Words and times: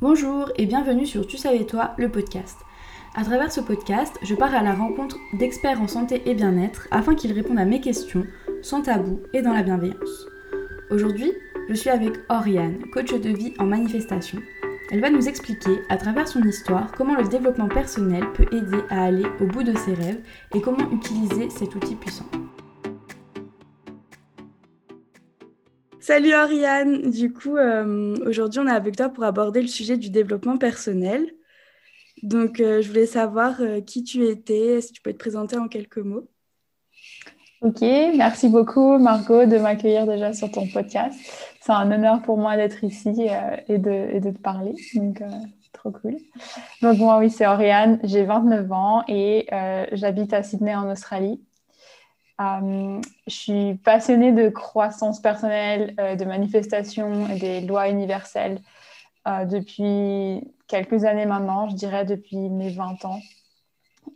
Bonjour 0.00 0.52
et 0.54 0.66
bienvenue 0.66 1.06
sur 1.06 1.26
Tu 1.26 1.36
savais 1.36 1.64
toi, 1.64 1.94
le 1.98 2.08
podcast. 2.08 2.56
À 3.16 3.24
travers 3.24 3.50
ce 3.50 3.60
podcast, 3.60 4.16
je 4.22 4.36
pars 4.36 4.54
à 4.54 4.62
la 4.62 4.72
rencontre 4.72 5.16
d'experts 5.32 5.82
en 5.82 5.88
santé 5.88 6.22
et 6.26 6.34
bien-être 6.34 6.86
afin 6.92 7.16
qu'ils 7.16 7.32
répondent 7.32 7.58
à 7.58 7.64
mes 7.64 7.80
questions 7.80 8.24
sans 8.62 8.82
tabou 8.82 9.18
et 9.32 9.42
dans 9.42 9.52
la 9.52 9.64
bienveillance. 9.64 10.28
Aujourd'hui, 10.92 11.32
je 11.68 11.74
suis 11.74 11.90
avec 11.90 12.12
Oriane, 12.28 12.78
coach 12.92 13.12
de 13.12 13.28
vie 13.30 13.54
en 13.58 13.66
manifestation. 13.66 14.38
Elle 14.92 15.00
va 15.00 15.10
nous 15.10 15.28
expliquer, 15.28 15.80
à 15.88 15.96
travers 15.96 16.28
son 16.28 16.44
histoire, 16.44 16.92
comment 16.92 17.16
le 17.16 17.26
développement 17.26 17.68
personnel 17.68 18.30
peut 18.34 18.46
aider 18.52 18.78
à 18.90 19.02
aller 19.02 19.26
au 19.40 19.46
bout 19.46 19.64
de 19.64 19.76
ses 19.76 19.94
rêves 19.94 20.20
et 20.54 20.60
comment 20.60 20.92
utiliser 20.92 21.50
cet 21.50 21.74
outil 21.74 21.96
puissant. 21.96 22.26
Salut 26.08 26.32
Oriane, 26.32 27.10
du 27.10 27.34
coup 27.34 27.58
euh, 27.58 28.16
aujourd'hui 28.24 28.60
on 28.60 28.66
est 28.66 28.70
avec 28.70 28.96
toi 28.96 29.10
pour 29.10 29.24
aborder 29.24 29.60
le 29.60 29.66
sujet 29.66 29.98
du 29.98 30.08
développement 30.08 30.56
personnel. 30.56 31.34
Donc 32.22 32.60
euh, 32.60 32.80
je 32.80 32.88
voulais 32.88 33.04
savoir 33.04 33.60
euh, 33.60 33.82
qui 33.82 34.04
tu 34.04 34.24
étais, 34.24 34.80
si 34.80 34.92
tu 34.94 35.02
peux 35.02 35.12
te 35.12 35.18
présenter 35.18 35.58
en 35.58 35.68
quelques 35.68 35.98
mots. 35.98 36.26
Ok, 37.60 37.82
merci 37.82 38.48
beaucoup 38.48 38.96
Margot 38.96 39.44
de 39.44 39.58
m'accueillir 39.58 40.06
déjà 40.06 40.32
sur 40.32 40.50
ton 40.50 40.66
podcast. 40.68 41.14
C'est 41.60 41.72
un 41.72 41.92
honneur 41.92 42.22
pour 42.22 42.38
moi 42.38 42.56
d'être 42.56 42.84
ici 42.84 43.28
et, 43.68 43.76
de, 43.76 44.30
te 44.30 44.38
parler, 44.38 44.72
donc 44.94 45.22
trop 45.74 45.90
cool. 45.90 46.16
Donc 46.80 46.96
moi 46.96 47.18
oui 47.18 47.28
c'est 47.28 47.46
Oriane, 47.46 48.00
j'ai 48.02 48.24
29 48.24 48.72
ans 48.72 49.04
et 49.08 49.46
j'habite 49.92 50.32
à 50.32 50.42
Sydney 50.42 50.74
en 50.74 50.90
Australie. 50.90 51.38
Euh, 52.40 53.00
je 53.26 53.34
suis 53.34 53.74
passionnée 53.74 54.32
de 54.32 54.48
croissance 54.48 55.20
personnelle, 55.20 55.94
euh, 55.98 56.14
de 56.14 56.24
manifestation 56.24 57.28
et 57.28 57.38
des 57.38 57.60
lois 57.62 57.88
universelles 57.88 58.60
euh, 59.26 59.44
depuis 59.44 60.48
quelques 60.68 61.04
années 61.04 61.26
maintenant, 61.26 61.68
je 61.68 61.74
dirais 61.74 62.04
depuis 62.04 62.36
mes 62.36 62.70
20 62.70 63.04
ans. 63.04 63.20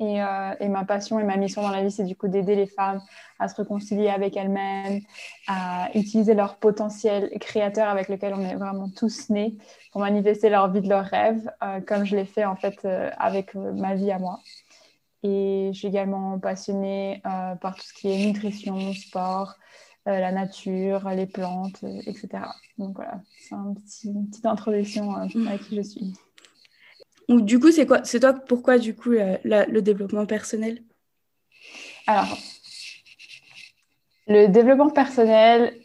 Et, 0.01 0.17
et, 0.61 0.69
ma 0.69 0.85
passion 0.85 1.21
et 1.21 1.23
ma 1.23 1.37
mission 1.37 1.63
dans 1.63 1.71
la 1.71 1.83
vie, 1.83 1.91
c'est 1.91 2.05
du 2.05 2.17
coup 2.17 2.27
d'aider 2.27 2.57
les 2.57 2.67
femmes 2.67 3.01
à 3.39 3.47
se 3.47 3.55
réconcilier 3.55 4.09
avec 4.09 4.37
elles-mêmes, 4.37 5.01
à 5.47 5.91
utiliser 5.95 6.35
leur 6.35 6.57
potentiel 6.57 7.31
créateur 7.39 7.89
avec 7.89 8.09
lequel 8.09 8.33
on 8.35 8.41
est 8.41 8.55
vraiment 8.55 8.89
tous 8.89 9.29
nés 9.29 9.55
pour 9.93 10.01
manifester 10.01 10.49
leur 10.49 10.73
vie 10.73 10.81
de 10.81 10.89
leurs 10.89 11.05
rêves, 11.05 11.49
comme 11.87 12.05
je 12.05 12.17
l'ai 12.17 12.25
fait 12.25 12.47
en 12.47 12.57
fait 12.57 12.85
avec 13.19 13.55
ma 13.55 13.95
vie 13.95 14.11
à 14.11 14.19
moi. 14.19 14.41
Et 15.23 15.71
je 15.73 15.79
suis 15.79 15.89
également 15.89 16.39
passionnée 16.39 17.23
euh, 17.27 17.55
par 17.55 17.77
tout 17.77 17.83
ce 17.83 17.93
qui 17.95 18.11
est 18.11 18.27
nutrition, 18.27 18.93
sport, 18.93 19.55
euh, 20.09 20.19
la 20.19 20.33
nature, 20.33 21.09
les 21.11 21.27
plantes, 21.27 21.79
euh, 21.85 22.01
etc. 22.07 22.29
Donc 22.79 22.97
voilà, 22.97 23.21
c'est 23.39 23.55
un 23.55 23.75
petit, 23.75 24.09
une 24.09 24.29
petite 24.29 24.47
introduction 24.47 25.15
à 25.15 25.29
qui 25.29 25.77
je 25.77 25.83
suis. 25.83 26.13
Du 27.29 27.61
coup, 27.61 27.71
c'est 27.71 27.87
quoi 27.87 28.03
C'est 28.05 28.21
toi 28.21 28.33
pourquoi 28.33 28.79
du 28.79 28.97
coup 28.97 29.11
le 29.13 29.81
développement 29.81 30.27
personnel? 30.27 30.83
Alors, 32.09 32.37
le 34.27 34.49
développement 34.49 34.91
personnel, 34.91 35.79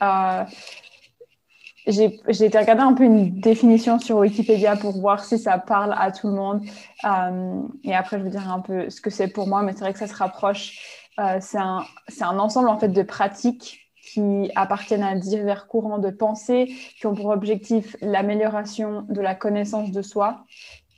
j'ai 1.88 2.46
été 2.46 2.58
regarder 2.58 2.82
un 2.82 2.94
peu 2.94 3.04
une 3.04 3.40
définition 3.40 3.98
sur 3.98 4.18
Wikipédia 4.18 4.76
pour 4.76 5.00
voir 5.00 5.24
si 5.24 5.40
ça 5.40 5.58
parle 5.58 5.96
à 5.98 6.12
tout 6.12 6.28
le 6.28 6.34
monde. 6.34 6.62
Euh, 7.06 7.62
et 7.84 7.96
après, 7.96 8.20
je 8.20 8.24
vous 8.24 8.30
dirai 8.30 8.48
un 8.48 8.60
peu 8.60 8.90
ce 8.90 9.00
que 9.00 9.10
c'est 9.10 9.30
pour 9.30 9.48
moi, 9.48 9.64
mais 9.64 9.72
c'est 9.72 9.80
vrai 9.80 9.94
que 9.94 10.00
ça 10.00 10.08
se 10.08 10.16
rapproche. 10.16 10.80
Euh, 11.20 11.38
c'est 11.40 11.58
un, 11.58 11.84
un, 12.22 12.40
ensemble 12.40 12.68
en 12.68 12.78
fait 12.78 12.90
de 12.90 13.02
pratiques 13.04 13.80
qui 14.02 14.52
appartiennent 14.56 15.04
à 15.04 15.16
divers 15.16 15.68
courants 15.68 15.98
de 15.98 16.10
pensée, 16.10 16.74
qui 17.00 17.08
ont 17.08 17.16
pour 17.16 17.28
objectif 17.28 17.96
l'amélioration 18.02 19.06
de 19.10 19.22
la 19.22 19.34
connaissance 19.34 19.92
de 19.92 20.02
soi, 20.02 20.44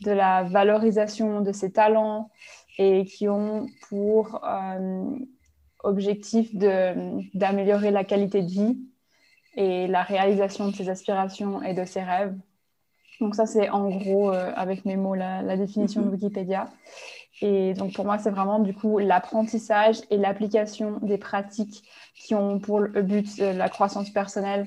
de 0.02 0.12
la 0.12 0.44
valorisation 0.44 1.42
de 1.42 1.52
ses 1.52 1.72
talents 1.72 2.30
et 2.78 3.06
qui 3.06 3.28
ont 3.30 3.67
pour 3.90 4.42
euh, 4.44 5.04
objectif 5.84 6.55
d'améliorer 6.55 7.92
la 7.92 8.04
qualité 8.04 8.42
de 8.42 8.49
vie 8.49 8.78
et 9.59 9.87
la 9.87 10.03
réalisation 10.03 10.70
de 10.70 10.75
ses 10.75 10.89
aspirations 10.89 11.61
et 11.61 11.73
de 11.73 11.83
ses 11.83 12.02
rêves. 12.02 12.33
Donc 13.20 13.36
ça, 13.36 13.45
c'est 13.45 13.70
en 13.70 13.89
gros, 13.89 14.31
euh, 14.31 14.53
avec 14.55 14.86
mes 14.86 14.95
mots, 14.95 15.15
la, 15.15 15.58
définition 15.58 16.02
de 16.02 16.05
mhm. 16.08 16.14
Wikipédia. 16.14 16.70
Et 17.42 17.73
donc 17.73 17.93
pour 17.93 18.05
moi, 18.05 18.17
c'est 18.17 18.30
vraiment 18.30 18.59
du 18.59 18.73
coup 18.73 18.99
l'apprentissage 18.99 19.98
et 20.09 20.17
l'application 20.17 20.99
des 21.02 21.17
pratiques 21.17 21.83
qui 22.15 22.36
ont 22.36 22.59
pour 22.59 22.80
le 22.80 23.02
but 23.02 23.27
euh, 23.42 23.52
la 23.52 23.67
croissance 23.67 24.09
personnelle, 24.11 24.65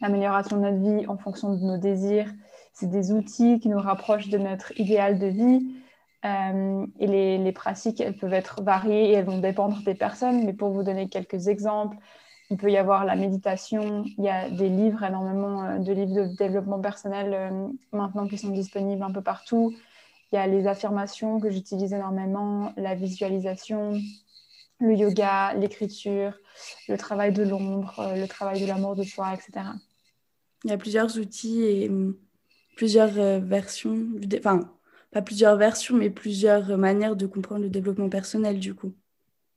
l'amélioration 0.00 0.56
de 0.56 0.62
notre 0.62 0.78
vie 0.78 1.06
en 1.08 1.18
fonction 1.18 1.52
de 1.52 1.60
nos 1.60 1.76
désirs. 1.76 2.32
C'est 2.72 2.90
des 2.90 3.10
outils 3.10 3.58
qui 3.58 3.68
nous 3.68 3.80
rapprochent 3.80 4.28
de 4.28 4.38
notre 4.38 4.78
idéal 4.78 5.18
de 5.18 5.26
vie. 5.26 5.74
Euh, 6.24 6.86
et 7.00 7.06
les, 7.08 7.38
les, 7.38 7.52
pratiques, 7.52 8.00
elles 8.00 8.16
peuvent 8.16 8.34
être 8.34 8.62
variées 8.62 9.10
et 9.10 9.12
elles 9.14 9.24
vont 9.24 9.38
dépendre 9.38 9.82
des 9.84 9.94
personnes. 9.94 10.44
Mais 10.44 10.52
pour 10.52 10.70
vous 10.70 10.84
donner 10.84 11.08
quelques 11.08 11.48
exemples, 11.48 11.96
il 12.50 12.56
peut 12.56 12.70
y 12.70 12.76
avoir 12.76 13.04
la 13.04 13.14
méditation. 13.14 14.04
Il 14.18 14.24
y 14.24 14.28
a 14.28 14.50
des 14.50 14.68
livres, 14.68 15.04
énormément 15.04 15.64
euh, 15.64 15.78
de 15.78 15.92
livres 15.92 16.14
de 16.14 16.36
développement 16.36 16.80
personnel 16.80 17.32
euh, 17.32 17.68
maintenant 17.92 18.26
qui 18.26 18.38
sont 18.38 18.50
disponibles 18.50 19.02
un 19.02 19.12
peu 19.12 19.22
partout. 19.22 19.72
Il 20.32 20.36
y 20.36 20.38
a 20.38 20.46
les 20.46 20.66
affirmations 20.66 21.40
que 21.40 21.50
j'utilise 21.50 21.92
énormément, 21.92 22.72
la 22.76 22.94
visualisation, 22.94 24.00
le 24.80 24.94
yoga, 24.94 25.54
l'écriture, 25.54 26.32
le 26.88 26.96
travail 26.96 27.32
de 27.32 27.44
l'ombre, 27.44 27.98
euh, 28.00 28.16
le 28.16 28.26
travail 28.26 28.60
de 28.60 28.66
l'amour 28.66 28.96
de 28.96 29.04
soi, 29.04 29.32
etc. 29.34 29.66
Il 30.64 30.70
y 30.70 30.72
a 30.72 30.78
plusieurs 30.78 31.16
outils 31.18 31.62
et 31.62 31.88
hum, 31.88 32.16
plusieurs 32.76 33.40
versions, 33.40 34.06
enfin, 34.38 34.72
pas 35.12 35.22
plusieurs 35.22 35.56
versions, 35.56 35.96
mais 35.96 36.10
plusieurs 36.10 36.76
manières 36.76 37.16
de 37.16 37.26
comprendre 37.26 37.62
le 37.62 37.70
développement 37.70 38.08
personnel, 38.08 38.58
du 38.58 38.74
coup. 38.74 38.92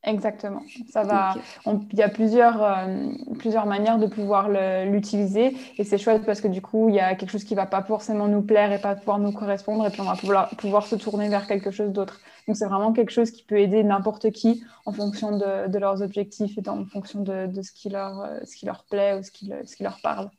Exactement. 0.06 0.64
Ça 0.90 1.04
va. 1.04 1.34
Il 1.66 1.98
y 1.98 2.02
a 2.02 2.10
plusieurs, 2.10 2.62
euh, 2.62 3.08
plusieurs 3.40 3.66
manières 3.66 3.98
de 3.98 4.08
pouvoir 4.08 4.50
l'utiliser 4.86 5.56
et 5.78 5.86
c'est 5.86 5.98
chouette 5.98 6.26
parce 6.26 6.42
que 6.42 6.50
du 6.50 6.62
coup, 6.62 6.90
il 6.90 6.96
y 6.96 7.00
a 7.00 7.16
quelque 7.16 7.32
chose 7.32 7.46
qui 7.46 7.56
va 7.56 7.66
pas 7.66 7.82
forcément 7.82 8.28
nous 8.28 8.42
plaire 8.42 8.74
et 8.74 8.82
pas 8.82 8.96
pouvoir 8.96 9.20
nous 9.20 9.32
correspondre 9.32 9.88
et 9.88 9.90
puis 9.92 10.02
on 10.02 10.06
va 10.06 10.16
pouvoir, 10.16 10.50
pouvoir 10.58 10.88
se 10.88 10.96
tourner 10.96 11.30
vers 11.30 11.48
quelque 11.48 11.72
chose 11.72 11.92
d'autre. 11.92 12.20
Donc 12.48 12.58
c'est 12.58 12.66
vraiment 12.66 12.92
quelque 12.92 13.12
chose 13.12 13.32
qui 13.32 13.44
peut 13.44 13.58
aider 13.58 13.82
n'importe 13.84 14.32
qui 14.32 14.62
en 14.86 14.92
fonction 14.92 15.38
de, 15.38 15.70
de, 15.70 15.80
leurs 15.80 16.02
objectifs 16.02 16.58
et 16.58 16.70
en 16.70 16.86
fonction 16.86 17.22
de, 17.22 17.48
de, 17.48 17.62
ce, 17.62 17.72
qui 17.72 17.88
leur, 17.88 18.22
euh, 18.24 18.40
ce 18.44 18.58
qui 18.58 18.66
leur 18.66 18.84
plaît 18.84 19.18
ou 19.18 19.24
ce 19.24 19.32
qui, 19.32 19.54
ce 19.64 19.76
qui 19.78 19.84
leur 19.84 20.02
parle. 20.02 20.30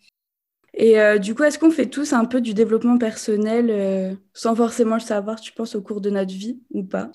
Et 0.74 1.00
euh, 1.00 1.16
du 1.16 1.34
coup, 1.34 1.44
est-ce 1.44 1.58
qu'on 1.58 1.70
fait 1.70 1.86
tous 1.86 2.12
un 2.12 2.26
peu 2.26 2.42
du 2.42 2.52
développement 2.52 2.98
personnel 2.98 4.18
sans 4.34 4.54
forcément 4.54 4.96
le 4.96 5.00
savoir, 5.00 5.40
tu 5.40 5.52
penses, 5.52 5.74
au 5.74 5.80
cours 5.80 6.02
de 6.02 6.10
notre 6.10 6.34
vie 6.34 6.60
ou 6.72 6.82
pas? 6.82 7.10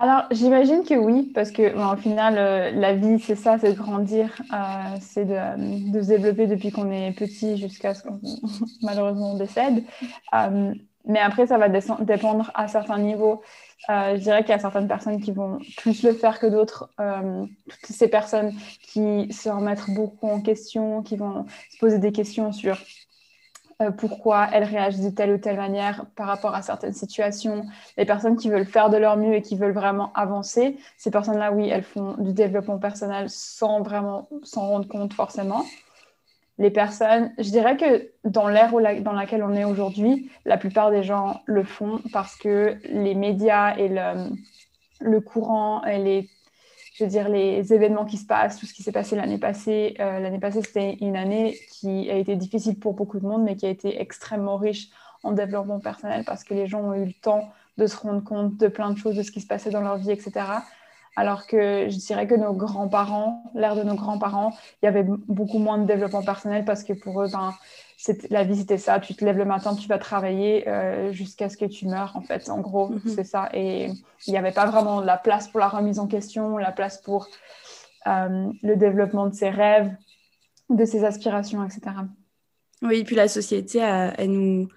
Alors, 0.00 0.26
j'imagine 0.30 0.84
que 0.84 0.94
oui, 0.94 1.32
parce 1.34 1.50
que 1.50 1.74
au 1.74 1.96
final, 1.96 2.34
euh, 2.38 2.70
la 2.70 2.94
vie, 2.94 3.18
c'est 3.18 3.34
ça, 3.34 3.58
c'est 3.58 3.72
de 3.72 3.76
grandir, 3.76 4.30
euh, 4.52 4.96
c'est 5.00 5.24
de, 5.24 6.02
se 6.02 6.08
développer 6.08 6.46
depuis 6.46 6.70
qu'on 6.70 6.90
est 6.92 7.12
petit 7.12 7.56
jusqu'à 7.56 7.94
ce 7.94 8.04
qu'on 8.04 8.20
malheureusement 8.82 9.34
décède. 9.34 9.82
Euh, 10.34 10.72
mais 11.04 11.18
après, 11.18 11.48
ça 11.48 11.58
va 11.58 11.68
dépendre 11.68 12.50
à 12.54 12.68
certains 12.68 12.98
niveaux. 12.98 13.42
je 13.88 14.18
dirais 14.18 14.42
qu'il 14.42 14.50
y 14.50 14.54
a 14.54 14.58
certaines 14.58 14.88
personnes 14.88 15.20
qui 15.20 15.32
vont 15.32 15.58
plus 15.78 16.02
le 16.02 16.12
faire 16.12 16.38
que 16.38 16.46
d'autres. 16.46 16.90
toutes 16.98 17.96
ces 17.96 18.08
personnes 18.08 18.52
qui 18.82 19.32
se 19.32 19.48
remettent 19.48 19.88
beaucoup 19.88 20.28
en 20.28 20.42
question, 20.42 21.02
qui 21.02 21.16
vont 21.16 21.46
se 21.70 21.78
poser 21.78 21.98
des 21.98 22.12
questions 22.12 22.52
sur 22.52 22.76
euh, 23.80 23.92
pourquoi 23.92 24.48
elles 24.52 24.64
réagissent 24.64 25.04
de 25.04 25.10
telle 25.10 25.32
ou 25.32 25.38
telle 25.38 25.56
manière 25.56 26.06
par 26.16 26.26
rapport 26.26 26.52
à 26.52 26.62
certaines 26.62 26.92
situations. 26.92 27.64
Les 27.96 28.04
personnes 28.04 28.36
qui 28.36 28.50
veulent 28.50 28.66
faire 28.66 28.90
de 28.90 28.96
leur 28.96 29.16
mieux 29.16 29.34
et 29.34 29.42
qui 29.42 29.54
veulent 29.54 29.72
vraiment 29.72 30.12
avancer, 30.14 30.76
ces 30.96 31.12
personnes-là, 31.12 31.52
oui, 31.52 31.68
elles 31.68 31.84
font 31.84 32.16
du 32.18 32.32
développement 32.32 32.78
personnel 32.78 33.30
sans 33.30 33.82
vraiment 33.82 34.28
s'en 34.42 34.68
rendre 34.68 34.88
compte 34.88 35.12
forcément. 35.12 35.64
Les 36.58 36.70
personnes, 36.70 37.32
je 37.38 37.50
dirais 37.50 37.76
que 37.76 38.10
dans 38.24 38.48
l'ère 38.48 38.72
dans 39.00 39.12
laquelle 39.12 39.44
on 39.44 39.54
est 39.54 39.64
aujourd'hui, 39.64 40.28
la 40.44 40.58
plupart 40.58 40.90
des 40.90 41.04
gens 41.04 41.40
le 41.46 41.62
font 41.62 42.00
parce 42.12 42.34
que 42.34 42.76
les 42.90 43.14
médias 43.14 43.76
et 43.76 43.88
le, 43.88 44.28
le 45.00 45.20
courant 45.20 45.84
et 45.84 45.98
les 45.98 46.28
je 46.98 47.04
veux 47.04 47.10
dire, 47.10 47.28
les 47.28 47.72
événements 47.72 48.04
qui 48.04 48.16
se 48.16 48.26
passent, 48.26 48.58
tout 48.58 48.66
ce 48.66 48.74
qui 48.74 48.82
s'est 48.82 48.90
passé 48.90 49.14
l'année 49.14 49.38
passée. 49.38 49.94
Euh, 50.00 50.18
l'année 50.18 50.40
passée, 50.40 50.62
c'était 50.62 50.94
une 50.94 51.16
année 51.16 51.56
qui 51.70 52.10
a 52.10 52.16
été 52.16 52.34
difficile 52.34 52.76
pour 52.76 52.94
beaucoup 52.94 53.20
de 53.20 53.24
monde, 53.24 53.44
mais 53.44 53.54
qui 53.54 53.66
a 53.66 53.70
été 53.70 54.00
extrêmement 54.00 54.56
riche 54.56 54.88
en 55.22 55.30
développement 55.30 55.78
personnel 55.78 56.24
parce 56.26 56.42
que 56.42 56.54
les 56.54 56.66
gens 56.66 56.80
ont 56.80 56.94
eu 56.94 57.04
le 57.04 57.12
temps 57.12 57.50
de 57.76 57.86
se 57.86 57.96
rendre 57.96 58.24
compte 58.24 58.56
de 58.56 58.66
plein 58.66 58.90
de 58.90 58.98
choses, 58.98 59.14
de 59.14 59.22
ce 59.22 59.30
qui 59.30 59.40
se 59.40 59.46
passait 59.46 59.70
dans 59.70 59.80
leur 59.80 59.98
vie, 59.98 60.10
etc. 60.10 60.32
Alors 61.14 61.46
que 61.46 61.88
je 61.88 61.96
dirais 61.98 62.26
que 62.26 62.34
nos 62.34 62.52
grands-parents, 62.52 63.44
l'ère 63.54 63.76
de 63.76 63.84
nos 63.84 63.94
grands-parents, 63.94 64.52
il 64.82 64.86
y 64.86 64.88
avait 64.88 65.04
beaucoup 65.04 65.58
moins 65.58 65.78
de 65.78 65.86
développement 65.86 66.24
personnel 66.24 66.64
parce 66.64 66.82
que 66.82 66.94
pour 66.94 67.22
eux, 67.22 67.28
ben, 67.30 67.54
la 68.30 68.44
vie, 68.44 68.56
c'était 68.56 68.78
ça. 68.78 69.00
Tu 69.00 69.14
te 69.14 69.24
lèves 69.24 69.38
le 69.38 69.44
matin, 69.44 69.74
tu 69.74 69.88
vas 69.88 69.98
travailler 69.98 70.68
euh, 70.68 71.12
jusqu'à 71.12 71.48
ce 71.48 71.56
que 71.56 71.64
tu 71.64 71.86
meurs, 71.86 72.16
en 72.16 72.22
fait. 72.22 72.48
En 72.48 72.60
gros, 72.60 72.90
mhm. 72.90 73.00
c'est 73.06 73.24
ça. 73.24 73.48
Et 73.52 73.90
il 74.26 74.30
n'y 74.30 74.38
avait 74.38 74.52
pas 74.52 74.66
vraiment 74.66 75.00
la 75.00 75.16
place 75.16 75.48
pour 75.48 75.60
la 75.60 75.68
remise 75.68 75.98
en 75.98 76.06
question, 76.06 76.58
la 76.58 76.72
place 76.72 77.00
pour 77.00 77.28
euh, 78.06 78.52
le 78.62 78.76
développement 78.76 79.26
de 79.26 79.34
ses 79.34 79.50
rêves, 79.50 79.90
de 80.70 80.84
ses 80.84 81.04
aspirations, 81.04 81.64
etc. 81.64 81.80
Oui, 82.82 83.02
puis 83.04 83.16
la 83.16 83.26
société, 83.26 83.78
elle, 83.78 84.30
nous, 84.30 84.68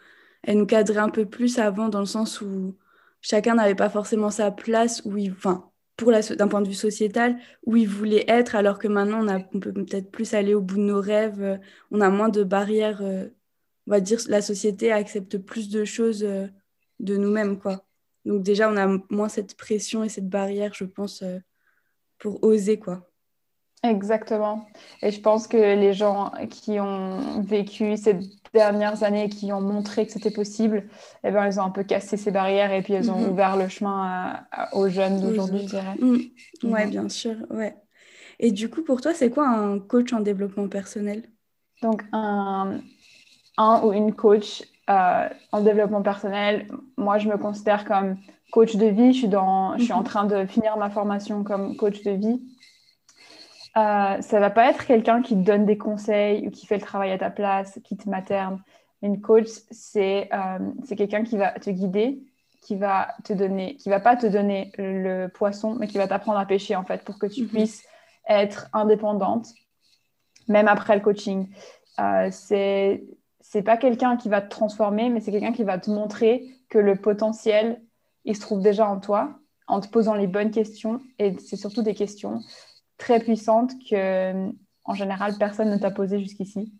elle 0.44 0.58
nous 0.58 0.66
cadrait 0.66 0.98
un 1.00 1.10
peu 1.10 1.26
plus 1.26 1.60
avant 1.60 1.90
dans 1.90 2.00
le 2.00 2.06
sens 2.06 2.42
où 2.42 2.76
chacun 3.22 3.56
n'avait 3.56 3.76
pas 3.76 3.90
forcément 3.90 4.32
sa 4.32 4.50
place 4.50 5.04
où 5.06 5.16
il, 5.18 5.32
enfin, 5.32 5.71
d'un 6.06 6.48
point 6.48 6.62
de 6.62 6.68
vue 6.68 6.74
sociétal, 6.74 7.38
où 7.66 7.76
il 7.76 7.88
voulait 7.88 8.26
être, 8.28 8.56
alors 8.56 8.80
que 8.80 8.88
maintenant 8.88 9.26
on 9.54 9.60
peut 9.60 9.74
peut-être 9.74 10.12
plus 10.12 10.34
aller 10.34 10.54
au 10.54 10.62
bout 10.62 10.78
de 10.78 10.82
nos 10.82 11.02
rêves, 11.02 11.42
euh, 11.42 11.58
on 11.92 12.02
a 12.02 12.10
moins 12.10 12.30
de 12.30 12.44
barrières, 12.44 13.02
euh, 13.02 13.28
on 13.88 13.92
va 13.92 14.00
dire 14.00 14.20
la 14.28 14.42
société 14.42 14.92
accepte 14.92 15.38
plus 15.38 15.70
de 15.70 15.86
choses 15.86 16.24
euh, 16.24 16.48
de 17.00 17.18
nous-mêmes, 17.18 17.60
quoi. 17.60 17.86
Donc 18.26 18.44
déjà, 18.44 18.70
on 18.72 18.78
a 18.78 18.88
moins 19.10 19.30
cette 19.30 19.56
pression 19.56 20.04
et 20.04 20.10
cette 20.10 20.30
barrière, 20.30 20.74
je 20.74 20.86
pense, 20.86 21.24
pour 22.20 22.44
oser, 22.44 22.80
quoi. 22.80 23.11
Exactement. 23.84 24.68
Et 25.02 25.12
je 25.12 25.20
pense 25.20 25.48
que 25.48 25.58
les 25.58 25.94
gens 25.94 26.32
qui 26.50 26.80
ont 26.80 27.42
vécu 27.42 27.98
ces 27.98 28.20
dernières 28.54 29.04
années, 29.04 29.28
qui 29.28 29.52
ont 29.52 29.62
montré 29.62 30.06
que 30.06 30.12
c'était 30.12 30.32
possible, 30.32 30.88
eh 31.24 31.32
ben, 31.32 31.48
ils 31.48 31.60
ont 31.60 31.64
un 31.64 31.72
peu 31.72 31.84
cassé 31.84 32.16
ces 32.16 32.30
barrières 32.30 32.72
et 32.72 32.84
puis 32.84 32.94
elles 32.94 33.10
ont 33.10 33.20
mhm. 33.20 33.30
ouvert 33.30 33.58
le 33.58 33.68
chemin 33.70 34.42
aux 34.74 34.88
jeunes 34.88 35.20
d'aujourd'hui, 35.20 35.62
je 35.62 35.66
dirais. 35.66 35.96
Mhm. 36.00 36.22
Oui, 36.64 36.86
bien 36.88 37.10
sûr. 37.10 37.36
Ouais. 37.50 37.76
Et 38.40 38.52
du 38.52 38.70
coup, 38.70 38.84
pour 38.84 39.02
toi, 39.02 39.14
c'est 39.14 39.32
quoi 39.32 39.48
un 39.48 39.80
coach 39.80 40.14
en 40.14 40.20
développement 40.20 40.68
personnel? 40.68 41.24
Donc, 41.82 42.04
un, 42.12 42.82
un 43.58 43.82
ou 43.84 43.94
une 43.94 44.14
coach 44.14 44.64
euh, 44.92 45.30
en 45.52 45.62
développement 45.62 46.04
personnel, 46.04 46.68
moi, 46.98 47.18
je 47.18 47.28
me 47.28 47.38
considère 47.38 47.86
comme 47.86 48.18
coach 48.52 48.76
de 48.76 48.86
vie. 48.86 49.14
Je 49.14 49.20
suis, 49.20 49.28
dans, 49.28 49.76
je 49.78 49.86
suis 49.86 49.94
en 49.94 50.00
mhm. 50.00 50.06
train 50.06 50.26
de 50.26 50.46
finir 50.46 50.78
ma 50.78 50.92
formation 50.92 51.44
comme 51.44 51.76
coach 51.78 52.04
de 52.04 52.12
vie. 52.12 52.42
Euh, 53.78 54.22
ça 54.22 54.40
va 54.40 54.50
pas 54.50 54.70
être 54.70 54.86
quelqu'un 54.86 55.22
qui 55.22 55.36
te 55.36 55.40
donne 55.40 55.66
des 55.66 55.78
conseils 55.78 56.48
ou 56.48 56.52
qui 56.52 56.66
fait 56.66 56.76
le 56.76 56.82
travail 56.82 57.12
à 57.12 57.18
ta 57.18 57.30
place, 57.30 57.80
qui 57.84 57.96
te 57.96 58.10
materne. 58.10 58.62
Une 59.02 59.22
coach, 59.22 59.48
c'est 59.72 60.30
euh, 60.34 60.96
quelqu'un 60.96 61.24
qui 61.24 61.38
va 61.38 61.52
te 61.52 61.70
guider, 61.70 62.22
qui 62.62 62.76
va 62.76 63.16
te 63.24 63.34
donner, 63.34 63.78
qui 63.78 63.90
va 63.90 64.00
pas 64.00 64.16
te 64.16 64.28
donner 64.28 64.72
le 64.78 65.28
poisson, 65.28 65.76
mais 65.80 65.88
qui 65.88 65.98
va 65.98 66.08
t'apprendre 66.08 66.38
à 66.38 66.46
pêcher 66.46 66.76
en 66.76 66.84
fait 66.84 67.04
pour 67.04 67.18
que 67.18 67.26
tu 67.26 67.44
mhm. 67.44 67.48
puisses 67.48 67.84
être 68.28 68.68
indépendante, 68.74 69.48
même 70.48 70.68
après 70.68 70.96
le 70.96 71.02
coaching. 71.02 71.48
Euh, 72.00 72.28
c'est 72.32 73.04
c'est 73.40 73.64
pas 73.64 73.78
quelqu'un 73.78 74.18
qui 74.18 74.30
va 74.30 74.42
te 74.42 74.50
transformer, 74.50 75.10
mais 75.10 75.20
c'est 75.20 75.32
quelqu'un 75.32 75.52
qui 75.52 75.64
va 75.64 75.78
te 75.78 75.90
montrer 75.90 76.46
que 76.70 76.78
le 76.78 76.96
potentiel, 76.96 77.82
il 78.24 78.36
se 78.36 78.42
trouve 78.42 78.62
déjà 78.62 78.88
en 78.88 79.00
toi, 79.00 79.40
en 79.68 79.82
te 79.82 79.90
posant 79.90 80.14
les 80.14 80.28
bonnes 80.28 80.52
questions. 80.52 81.02
Et 81.20 81.38
c'est 81.40 81.58
surtout 81.58 81.82
des 81.82 81.96
questions 81.96 82.40
très 83.02 83.20
puissante 83.20 83.72
que, 83.90 84.52
en 84.86 84.94
général, 84.94 85.36
personne 85.40 85.72
ne 85.72 85.78
t'a 85.78 85.90
posé 85.92 86.20
jusqu'ici. 86.20 86.72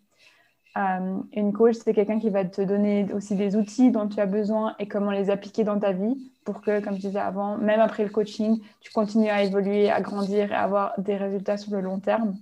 Euh, 0.78 1.18
une 1.32 1.52
coach, 1.52 1.76
c'est 1.84 1.92
quelqu'un 1.92 2.18
qui 2.18 2.30
va 2.30 2.44
te 2.44 2.62
donner 2.62 3.12
aussi 3.12 3.34
des 3.34 3.56
outils 3.56 3.90
dont 3.90 4.08
tu 4.08 4.20
as 4.20 4.26
besoin 4.26 4.74
et 4.78 4.86
comment 4.86 5.10
les 5.10 5.28
appliquer 5.28 5.64
dans 5.64 5.78
ta 5.78 5.92
vie 5.92 6.32
pour 6.44 6.62
que, 6.62 6.80
comme 6.80 6.94
je 6.94 7.00
disais 7.00 7.18
avant, 7.18 7.58
même 7.58 7.80
après 7.80 8.04
le 8.04 8.10
coaching, 8.10 8.62
tu 8.80 8.90
continues 8.92 9.28
à 9.28 9.42
évoluer, 9.42 9.90
à 9.90 10.00
grandir 10.00 10.52
et 10.52 10.54
à 10.54 10.62
avoir 10.62 10.98
des 10.98 11.16
résultats 11.16 11.58
sur 11.58 11.72
le 11.72 11.80
long 11.80 11.98
terme. 11.98 12.36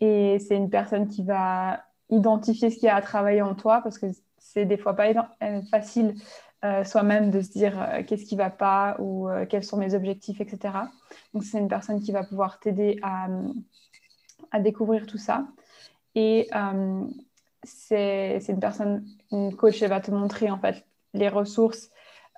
Et 0.00 0.38
c'est 0.38 0.56
une 0.56 0.70
personne 0.70 1.08
qui 1.08 1.24
va 1.24 1.82
identifier 2.10 2.70
ce 2.70 2.76
qu'il 2.76 2.86
y 2.86 2.88
a 2.90 2.96
à 2.96 3.02
travailler 3.02 3.42
en 3.42 3.54
toi 3.54 3.80
parce 3.82 3.98
que 3.98 4.06
c'est 4.38 4.66
des 4.66 4.76
fois 4.76 4.94
pas 4.94 5.08
euh, 5.42 5.62
facile 5.70 6.14
euh, 6.64 6.84
soi-même 6.84 7.30
de 7.30 7.42
se 7.42 7.50
dire 7.50 7.80
euh, 7.80 8.02
qu'est-ce 8.02 8.24
qui 8.24 8.34
va 8.34 8.48
pas 8.48 8.96
ou 8.98 9.28
euh, 9.28 9.44
quels 9.44 9.62
sont 9.62 9.76
mes 9.76 9.94
objectifs, 9.94 10.40
etc. 10.40 10.74
Donc 11.34 11.44
c'est 11.44 11.58
une 11.58 11.68
personne 11.68 12.00
qui 12.00 12.12
va 12.12 12.24
pouvoir 12.24 12.58
t'aider 12.60 12.98
à, 13.02 13.28
à, 14.52 14.60
découvrir 14.60 15.06
tout 15.06 15.18
ça. 15.18 15.46
Et 16.14 16.48
c'est 17.62 18.40
une 18.48 18.58
personne, 18.58 19.06
une 19.32 19.54
coach, 19.54 19.82
elle 19.82 19.90
va 19.90 20.00
te 20.00 20.10
montrer 20.10 20.50
en 20.50 20.58
fait 20.58 20.86
les 21.12 21.28
ressources 21.28 21.90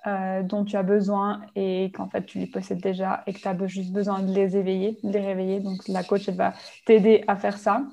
dont 0.05 0.65
tu 0.65 0.75
as 0.75 0.83
besoin 0.83 1.41
et 1.55 1.91
qu'en 1.93 2.09
fait 2.09 2.25
tu 2.25 2.39
les 2.39 2.47
possèdes 2.47 2.81
déjà 2.81 3.23
et 3.25 3.33
que 3.33 3.39
tu 3.39 3.47
as 3.47 3.67
juste 3.67 3.93
besoin 3.93 4.21
de 4.21 4.33
les 4.33 4.57
éveiller, 4.57 4.99
de 5.01 5.11
les 5.11 5.25
réveiller. 5.25 5.61
Donc 5.61 5.87
la 5.87 6.03
coach, 6.03 6.27
elle 6.27 6.35
va 6.35 6.53
t'aider 6.85 7.23
à 7.27 7.37
faire 7.37 7.57
ça. 7.57 7.83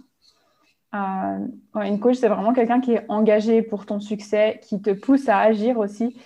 Euh, 0.96 1.82
une 1.82 2.00
coach, 2.00 2.16
c'est 2.16 2.28
vraiment 2.28 2.52
quelqu'un 2.52 2.80
qui 2.80 2.92
est 2.92 3.04
engagé 3.08 3.62
pour 3.62 3.86
ton 3.86 4.00
succès, 4.00 4.60
qui 4.62 4.80
te 4.80 4.90
pousse 4.90 5.28
à 5.28 5.38
agir 5.38 5.78
aussi 5.78 6.16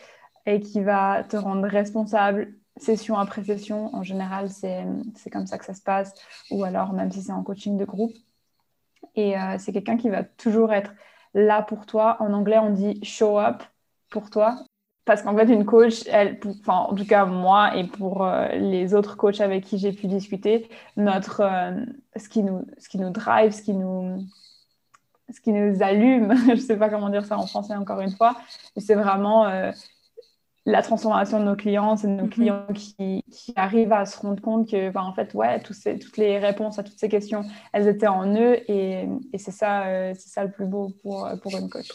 et 0.46 0.60
qui 0.60 0.80
va 0.80 1.24
te 1.24 1.36
rendre 1.36 1.66
responsable 1.66 2.54
session 2.76 3.18
après 3.18 3.44
session. 3.44 3.94
En 3.94 4.02
général, 4.02 4.48
c'est 4.48 5.30
comme 5.30 5.46
ça 5.46 5.58
que 5.58 5.64
ça 5.64 5.74
se 5.74 5.82
passe, 5.82 6.14
ou 6.50 6.64
alors 6.64 6.92
même 6.92 7.10
si 7.10 7.22
c'est 7.22 7.32
en 7.32 7.42
coaching 7.42 7.76
de 7.76 7.84
groupe. 7.84 8.14
Et 9.16 9.36
euh, 9.36 9.56
c'est 9.58 9.72
quelqu'un 9.72 9.96
qui 9.96 10.08
va 10.08 10.24
toujours 10.24 10.72
être 10.72 10.94
là 11.34 11.62
pour 11.62 11.86
toi. 11.86 12.16
En 12.20 12.32
anglais, 12.32 12.58
on 12.58 12.70
dit 12.70 13.02
show 13.04 13.38
up 13.38 13.62
pour 14.10 14.30
toi. 14.30 14.56
Parce 15.04 15.22
qu'en 15.22 15.36
fait, 15.36 15.46
une 15.46 15.64
coach, 15.64 16.02
elle, 16.08 16.38
enfin, 16.46 16.86
en 16.90 16.94
tout 16.94 17.06
cas 17.06 17.24
moi 17.24 17.76
et 17.76 17.84
pour 17.84 18.24
euh, 18.24 18.48
les 18.52 18.94
autres 18.94 19.16
coachs 19.16 19.40
avec 19.40 19.64
qui 19.64 19.78
j'ai 19.78 19.92
pu 19.92 20.06
discuter, 20.06 20.68
notre, 20.96 21.42
ce, 22.16 22.28
qui 22.28 22.42
nous, 22.42 22.64
ce 22.78 22.88
qui 22.88 22.98
nous 22.98 23.10
drive, 23.10 23.50
ce 23.52 23.62
qui 23.62 23.72
nous, 23.72 24.24
ce 25.32 25.40
qui 25.40 25.52
nous 25.52 25.82
allume, 25.82 26.34
je 26.46 26.52
ne 26.52 26.56
sais 26.56 26.76
pas 26.76 26.88
comment 26.88 27.08
dire 27.08 27.24
ça 27.24 27.38
en 27.38 27.46
français 27.46 27.74
encore 27.74 28.00
une 28.00 28.10
fois, 28.10 28.36
c'est 28.76 28.94
vraiment 28.94 29.46
euh, 29.46 29.70
la 30.66 30.82
transformation 30.82 31.40
de 31.40 31.44
nos 31.44 31.56
clients, 31.56 31.96
c'est 31.96 32.08
nos 32.08 32.24
mhm. 32.24 32.30
clients 32.30 32.66
qui, 32.74 33.24
qui, 33.30 33.52
arrivent 33.56 33.92
à 33.92 34.06
se 34.06 34.18
rendre 34.18 34.40
compte 34.40 34.68
que, 34.70 34.90
ben, 34.90 35.02
en 35.02 35.14
fait, 35.14 35.34
ouais, 35.34 35.60
ces, 35.70 35.98
toutes 35.98 36.16
les 36.16 36.38
réponses 36.38 36.78
à 36.78 36.82
toutes 36.82 36.98
ces 36.98 37.08
questions, 37.08 37.42
elles 37.72 37.88
étaient 37.88 38.06
en 38.06 38.34
eux 38.34 38.58
et, 38.70 39.08
et 39.32 39.38
c'est 39.38 39.52
ça, 39.52 39.86
euh, 39.86 40.12
c'est 40.16 40.28
ça 40.28 40.44
le 40.44 40.50
plus 40.50 40.66
beau 40.66 40.92
pour, 41.02 41.28
pour 41.42 41.56
une 41.56 41.68
coach. 41.68 41.90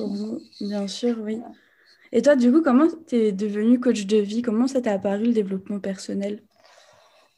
bien 0.62 0.88
sûr, 0.88 1.18
oui. 1.22 1.42
Et 2.12 2.22
toi, 2.22 2.36
du 2.36 2.52
coup, 2.52 2.62
comment 2.62 2.88
tu 3.08 3.16
es 3.16 3.32
devenue 3.32 3.80
coach 3.80 4.06
de 4.06 4.18
vie? 4.18 4.42
Comment 4.42 4.68
ça 4.68 4.82
t'a 4.82 4.94
apparu 4.94 5.26
le 5.26 5.34
développement 5.34 5.80
personnel? 5.80 6.42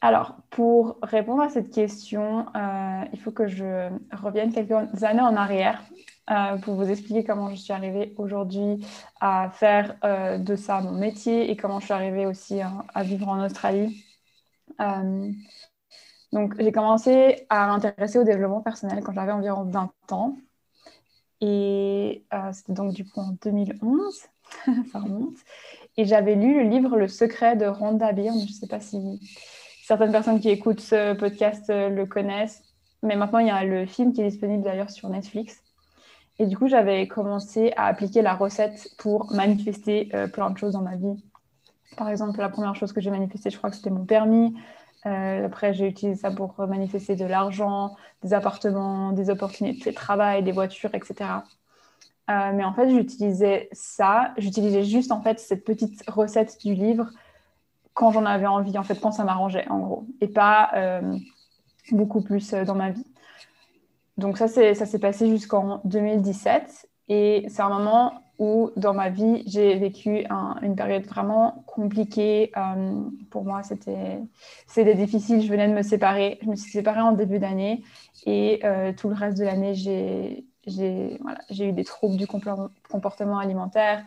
Alors, 0.00 0.36
pour 0.50 0.96
répondre 1.02 1.42
à 1.42 1.48
cette 1.48 1.70
question, 1.70 2.46
euh, 2.54 3.04
il 3.12 3.20
faut 3.20 3.32
que 3.32 3.48
je 3.48 3.90
revienne 4.12 4.52
quelques 4.52 4.72
années 5.02 5.20
en 5.20 5.34
arrière 5.34 5.82
euh, 6.30 6.56
pour 6.58 6.74
vous 6.74 6.88
expliquer 6.88 7.24
comment 7.24 7.50
je 7.50 7.56
suis 7.56 7.72
arrivée 7.72 8.14
aujourd'hui 8.16 8.86
à 9.20 9.50
faire 9.50 9.96
euh, 10.04 10.38
de 10.38 10.54
ça 10.54 10.80
mon 10.80 10.92
métier 10.92 11.50
et 11.50 11.56
comment 11.56 11.80
je 11.80 11.86
suis 11.86 11.94
arrivée 11.94 12.26
aussi 12.26 12.60
à 12.60 13.02
vivre 13.02 13.28
en 13.28 13.44
Australie. 13.44 14.04
donc, 16.32 16.54
j'ai 16.60 16.72
commencé 16.72 17.46
à 17.48 17.66
m'intéresser 17.66 18.18
au 18.20 18.24
développement 18.24 18.60
personnel 18.60 19.02
quand 19.02 19.12
j'avais 19.14 19.32
environ 19.32 19.64
20 19.64 19.90
ans. 20.12 20.36
Et 21.40 22.24
c'était 22.52 22.72
donc 22.72 22.92
du 22.94 23.04
coup 23.04 23.20
en 23.20 23.34
2011, 23.42 24.26
ça 24.92 24.98
remonte. 25.00 25.36
Et 25.96 26.04
j'avais 26.04 26.36
lu 26.36 26.62
le 26.62 26.68
livre 26.70 26.96
Le 26.96 27.08
secret 27.08 27.56
de 27.56 27.66
Rhonda 27.66 28.12
Byrne, 28.12 28.38
je 28.38 28.46
ne 28.46 28.52
sais 28.52 28.68
pas 28.68 28.80
si 28.80 29.20
certaines 29.88 30.12
personnes 30.12 30.38
qui 30.38 30.50
écoutent 30.50 30.82
ce 30.82 31.14
podcast 31.14 31.70
euh, 31.70 31.88
le 31.88 32.04
connaissent. 32.04 32.62
Mais 33.02 33.16
maintenant, 33.16 33.38
il 33.38 33.46
y 33.46 33.50
a 33.50 33.64
le 33.64 33.86
film 33.86 34.12
qui 34.12 34.20
est 34.20 34.28
disponible 34.28 34.62
d'ailleurs 34.62 34.90
sur 34.90 35.08
Netflix. 35.08 35.62
Et 36.38 36.44
du 36.44 36.58
coup, 36.58 36.68
j'avais 36.68 37.08
commencé 37.08 37.72
à 37.74 37.86
appliquer 37.86 38.20
la 38.20 38.34
recette 38.34 38.90
pour 38.98 39.32
manifester 39.32 40.10
euh, 40.12 40.28
plein 40.28 40.50
de 40.50 40.58
choses 40.58 40.74
dans 40.74 40.82
ma 40.82 40.96
vie. 40.96 41.16
Par 41.96 42.10
exemple, 42.10 42.38
la 42.38 42.50
première 42.50 42.74
chose 42.74 42.92
que 42.92 43.00
j'ai 43.00 43.10
manifestée, 43.10 43.48
je 43.48 43.56
crois 43.56 43.70
que 43.70 43.76
c'était 43.76 43.88
mon 43.88 44.04
permis. 44.04 44.54
Euh, 45.06 45.46
après, 45.46 45.72
j'ai 45.72 45.86
utilisé 45.86 46.20
ça 46.20 46.30
pour 46.32 46.54
manifester 46.58 47.16
de 47.16 47.24
l'argent, 47.24 47.96
des 48.22 48.34
appartements, 48.34 49.12
des 49.12 49.30
opportunités 49.30 49.88
de 49.88 49.96
travail, 49.96 50.42
des 50.42 50.52
voitures, 50.52 50.94
etc. 50.94 51.30
mais 52.28 52.62
en 52.62 52.74
fait, 52.74 52.90
j'utilisais 52.90 53.70
ça, 53.72 54.34
j'utilisais 54.36 54.84
juste 54.84 55.12
en 55.12 55.22
fait 55.22 55.40
cette 55.40 55.64
petite 55.64 56.04
recette 56.10 56.58
du 56.62 56.74
livre 56.74 57.06
quand 57.98 58.12
j'en 58.12 58.26
avais 58.26 58.46
envie, 58.46 58.78
en 58.78 58.84
fait, 58.84 59.00
quand 59.00 59.10
ça 59.10 59.24
m'arrangeait, 59.24 59.66
en 59.68 59.80
gros, 59.80 60.06
et 60.20 60.28
pas 60.28 60.70
euh, 60.74 61.16
beaucoup 61.90 62.20
plus 62.20 62.54
euh, 62.54 62.64
dans 62.64 62.76
ma 62.76 62.92
vie. 62.92 63.04
Donc 64.18 64.38
ça, 64.38 64.46
ça 64.46 64.86
s'est 64.86 65.00
passé 65.00 65.28
jusqu'en 65.28 65.80
2017, 65.84 66.88
et 67.08 67.44
c'est 67.48 67.60
un 67.60 67.70
moment 67.70 68.22
où, 68.38 68.70
dans 68.76 68.94
ma 68.94 69.08
vie, 69.10 69.42
j'ai 69.48 69.74
vécu 69.74 70.24
une 70.62 70.76
période 70.76 71.06
vraiment 71.06 71.64
compliquée. 71.66 72.52
Euh, 72.56 73.00
pour 73.30 73.44
moi, 73.44 73.62
c'était 73.64 74.94
difficile. 74.94 75.42
Je 75.42 75.48
venais 75.48 75.66
de 75.66 75.74
me 75.74 75.82
séparer. 75.82 76.38
Je 76.42 76.46
me 76.46 76.54
suis 76.54 76.70
séparée 76.70 77.00
en 77.00 77.12
début 77.12 77.40
d'année, 77.40 77.82
et 78.26 78.60
tout 78.96 79.08
le 79.08 79.14
reste 79.16 79.38
de 79.38 79.44
l'année, 79.44 79.74
j'ai 79.74 80.46
voilà, 81.20 81.40
eu 81.50 81.72
des 81.72 81.84
troubles 81.84 82.16
du 82.16 82.28
comportement 82.28 83.38
alimentaire 83.38 84.04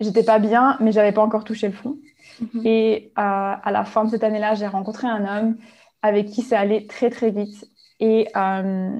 j'étais 0.00 0.24
pas 0.24 0.38
bien, 0.38 0.76
mais 0.80 0.92
j'avais 0.92 1.12
pas 1.12 1.22
encore 1.22 1.44
touché 1.44 1.68
le 1.68 1.74
fond. 1.74 1.98
Mhm. 2.40 2.62
Et 2.64 3.12
euh, 3.18 3.22
à 3.62 3.70
la 3.70 3.84
fin 3.84 4.04
de 4.04 4.10
cette 4.10 4.24
année-là, 4.24 4.54
j'ai 4.54 4.66
rencontré 4.66 5.06
un 5.06 5.24
homme 5.24 5.56
avec 6.02 6.26
qui 6.26 6.42
c'est 6.42 6.56
allé 6.56 6.86
très 6.86 7.10
très 7.10 7.30
vite. 7.30 7.68
Et 8.00 8.28
euh, 8.34 8.98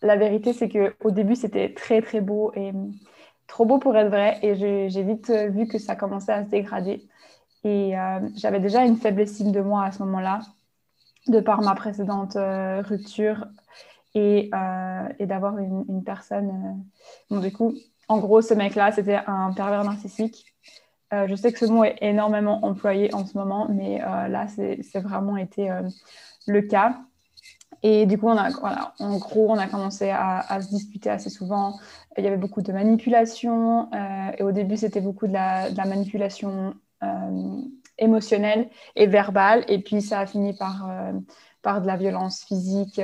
la 0.00 0.16
vérité, 0.16 0.52
c'est 0.52 0.68
que 0.68 0.94
au 1.02 1.10
début, 1.10 1.34
c'était 1.34 1.74
très 1.74 2.00
très 2.00 2.20
beau 2.20 2.52
et 2.54 2.72
trop 3.48 3.66
beau 3.66 3.78
pour 3.78 3.96
être 3.96 4.10
vrai. 4.10 4.38
Et 4.42 4.54
j'ai 4.88 5.02
vite 5.02 5.30
vu 5.30 5.66
que 5.66 5.78
ça 5.78 5.96
commençait 5.96 6.32
à 6.32 6.44
se 6.44 6.50
dégrader. 6.50 7.08
Et 7.64 7.98
euh, 7.98 8.20
j'avais 8.36 8.60
déjà 8.60 8.84
une 8.84 8.96
faible 8.96 9.20
estime 9.20 9.52
de 9.52 9.60
moi 9.60 9.84
à 9.84 9.92
ce 9.92 10.02
moment-là, 10.04 10.40
de 11.28 11.40
par 11.40 11.62
ma 11.62 11.74
précédente 11.74 12.36
rupture. 12.84 13.46
et, 14.14 14.50
et 15.18 15.26
d'avoir 15.26 15.58
une, 15.58 15.84
une, 15.88 16.04
personne. 16.04 16.84
Bon, 17.30 17.40
du 17.40 17.50
coup, 17.50 17.72
en 18.08 18.18
gros, 18.18 18.42
ce 18.42 18.54
mec-là, 18.54 18.92
c'était 18.92 19.20
un 19.26 19.52
pervers 19.52 19.84
narcissique. 19.84 20.54
je 21.12 21.34
sais 21.34 21.52
que 21.52 21.58
ce 21.58 21.66
mot 21.66 21.84
est 21.84 21.96
énormément 22.00 22.64
employé 22.64 23.14
en 23.14 23.24
ce 23.26 23.36
moment, 23.36 23.68
mais 23.70 23.98
là, 23.98 24.46
c'est 24.48 25.00
vraiment 25.00 25.36
été 25.36 25.70
le 26.46 26.62
cas. 26.62 26.96
Et 27.82 28.06
du 28.06 28.16
coup, 28.16 28.28
on 28.28 28.36
a, 28.36 28.50
en 29.00 29.18
gros, 29.18 29.50
on 29.50 29.58
a 29.58 29.66
commencé 29.66 30.10
à, 30.10 30.60
se 30.60 30.68
disputer 30.68 31.10
assez 31.10 31.30
souvent. 31.30 31.78
Il 32.16 32.24
y 32.24 32.26
avait 32.28 32.36
beaucoup 32.36 32.62
de 32.62 32.72
manipulation. 32.72 33.88
Euh, 33.92 34.30
et 34.38 34.42
au 34.42 34.52
début, 34.52 34.76
c'était 34.76 35.00
beaucoup 35.00 35.26
de 35.26 35.32
la, 35.32 35.68
manipulation 35.84 36.74
euh, 37.02 37.60
émotionnelle 37.98 38.68
et 38.94 39.06
verbale. 39.06 39.64
Et 39.68 39.80
puis, 39.80 40.00
ça 40.00 40.20
a 40.20 40.26
fini 40.26 40.54
par, 40.54 40.88
euh, 40.88 41.12
par 41.62 41.82
de 41.82 41.86
la 41.88 41.96
violence 41.96 42.44
physique, 42.44 43.00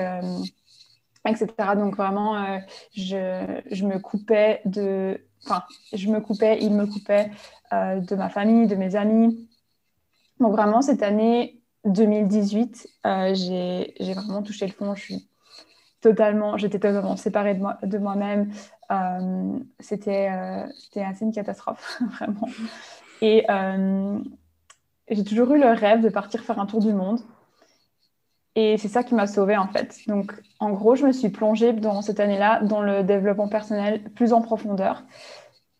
etc. 1.30 1.76
Donc, 1.76 1.96
vraiment, 1.96 2.58
je, 2.94 3.60
je, 3.70 3.84
me 3.86 3.98
coupais 3.98 4.60
de... 4.64 5.20
Enfin, 5.44 5.62
je 5.92 6.08
me 6.08 6.20
coupais, 6.20 6.58
il 6.60 6.72
me 6.72 6.86
coupait 6.86 7.30
de 7.72 8.14
ma 8.14 8.28
famille, 8.28 8.66
de 8.66 8.76
mes 8.76 8.96
amis. 8.96 9.48
Donc, 10.40 10.52
vraiment, 10.52 10.82
cette 10.82 11.02
année, 11.02 11.58
2018, 11.84 12.88
euh, 13.06 13.34
j'ai 13.34 14.12
vraiment 14.14 14.42
touché 14.42 14.66
le 14.66 14.72
fond. 14.72 14.94
Je 14.94 15.02
suis 15.02 15.28
totalement, 16.00 16.56
j'étais 16.56 16.78
totalement 16.78 17.16
séparée 17.16 17.54
de, 17.54 17.60
moi, 17.60 17.78
de 17.82 17.98
moi-même. 17.98 18.52
Euh, 18.90 19.58
C'était 19.80 20.30
euh, 20.30 21.02
assez 21.04 21.24
une 21.24 21.32
catastrophe, 21.32 22.00
vraiment. 22.12 22.48
Et 23.20 23.44
euh, 23.50 24.18
j'ai 25.10 25.24
toujours 25.24 25.52
eu 25.54 25.60
le 25.60 25.68
rêve 25.68 26.00
de 26.00 26.08
partir 26.08 26.42
faire 26.42 26.58
un 26.58 26.66
tour 26.66 26.80
du 26.80 26.92
monde. 26.92 27.20
Et 28.54 28.76
c'est 28.78 28.88
ça 28.88 29.04
qui 29.04 29.14
m'a 29.14 29.26
sauvée 29.26 29.56
en 29.56 29.68
fait. 29.68 29.98
Donc 30.06 30.32
en 30.58 30.70
gros, 30.70 30.94
je 30.96 31.06
me 31.06 31.12
suis 31.12 31.28
plongée 31.28 31.72
dans 31.72 32.02
cette 32.02 32.20
année-là 32.20 32.60
dans 32.62 32.82
le 32.82 33.04
développement 33.04 33.48
personnel 33.48 34.02
plus 34.14 34.32
en 34.32 34.42
profondeur 34.42 35.04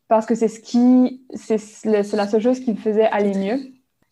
parce 0.09 0.27
que 0.27 0.35
c'est 0.35 0.49
ce 0.49 0.61
qui, 0.61 1.27
c'est 1.35 1.61
la 1.85 2.03
seule 2.03 2.41
chose 2.41 2.61
qui 2.61 2.73
me 2.73 2.77
faisait 2.77 3.07
aller 3.07 3.35
mieux. 3.35 3.61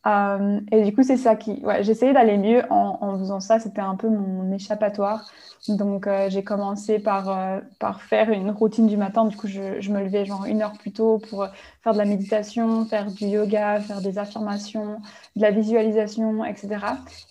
Euh, 0.06 0.60
et 0.70 0.84
du 0.84 0.94
coup, 0.94 1.02
c'est 1.02 1.16
ça 1.16 1.34
qui. 1.34 1.60
Ouais, 1.64 1.82
J'essayais 1.82 2.12
d'aller 2.12 2.38
mieux 2.38 2.62
en, 2.70 2.98
en, 3.00 3.18
faisant 3.18 3.40
ça. 3.40 3.58
C'était 3.58 3.80
un 3.80 3.96
peu 3.96 4.08
mon 4.08 4.52
échappatoire. 4.52 5.28
Donc, 5.68 6.06
euh, 6.06 6.28
j'ai 6.30 6.44
commencé 6.44 6.98
par, 6.98 7.28
euh, 7.28 7.60
par 7.78 8.02
faire 8.02 8.30
une 8.30 8.50
routine 8.50 8.86
du 8.86 8.96
matin. 8.96 9.24
Du 9.24 9.36
coup, 9.36 9.46
je, 9.46 9.80
je, 9.80 9.92
me 9.92 10.00
levais 10.00 10.24
genre 10.24 10.44
une 10.44 10.62
heure 10.62 10.72
plus 10.72 10.92
tôt 10.92 11.18
pour 11.30 11.46
faire 11.82 11.92
de 11.92 11.98
la 11.98 12.04
méditation, 12.04 12.84
faire 12.84 13.10
du 13.10 13.26
yoga, 13.26 13.80
faire 13.80 14.00
des 14.00 14.18
affirmations, 14.18 15.00
de 15.36 15.42
la 15.42 15.50
visualisation, 15.50 16.44
etc. 16.44 16.78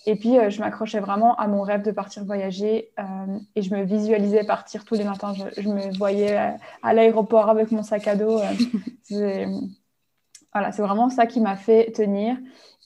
Et 0.06 0.16
puis, 0.16 0.36
je 0.48 0.60
m'accrochais 0.60 1.00
vraiment 1.00 1.36
à 1.36 1.46
mon 1.48 1.62
rêve 1.62 1.82
de 1.82 1.90
partir 1.90 2.24
voyager. 2.24 2.90
et 3.54 3.62
je 3.62 3.74
me 3.74 3.82
visualisais 3.84 4.44
partir 4.44 4.84
tous 4.84 4.94
les 4.94 5.04
matins. 5.04 5.34
Je, 5.34 5.62
je 5.62 5.68
me 5.68 5.96
voyais 5.96 6.36
à 6.82 6.94
l'aéroport 6.94 7.48
avec 7.48 7.70
mon 7.70 7.82
sac 7.82 8.08
à 8.08 8.16
dos. 8.16 8.40
Voilà, 10.56 10.72
c'est 10.72 10.80
vraiment 10.80 11.10
ça 11.10 11.26
qui 11.26 11.40
m'a 11.42 11.54
fait 11.54 11.92
tenir. 11.92 12.38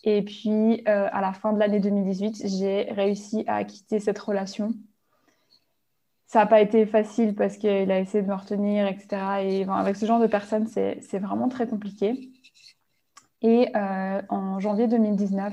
Et 0.05 0.23
puis, 0.23 0.83
euh, 0.89 1.09
à 1.13 1.21
la 1.21 1.33
fin 1.33 1.53
de 1.53 1.59
l'année 1.59 1.81
2018, 1.81 2.43
j'ai 2.47 2.91
réussi 2.91 3.45
à 3.47 3.65
quitter 3.65 4.01
cette 4.01 4.19
relation. 4.19 4.73
Ça 6.31 6.39
n'a 6.39 6.47
pas 6.47 6.61
été 6.61 6.87
facile 6.87 7.35
parce 7.35 7.57
qu'il 7.57 7.91
a 7.91 7.99
essayé 7.99 8.23
de 8.23 8.29
me 8.29 8.37
retenir, 8.37 8.87
etc. 8.87 9.43
Et 9.43 9.65
avec 9.65 9.97
ce 9.97 10.07
genre 10.07 10.21
de 10.21 10.29
personnes, 10.29 10.69
c'est 10.69 11.19
vraiment 11.19 11.49
très 11.49 11.67
compliqué. 11.67 12.31
Et 13.43 13.67
euh, 13.75 14.23
en 14.29 14.61
janvier 14.61 14.87
2019, 14.87 15.53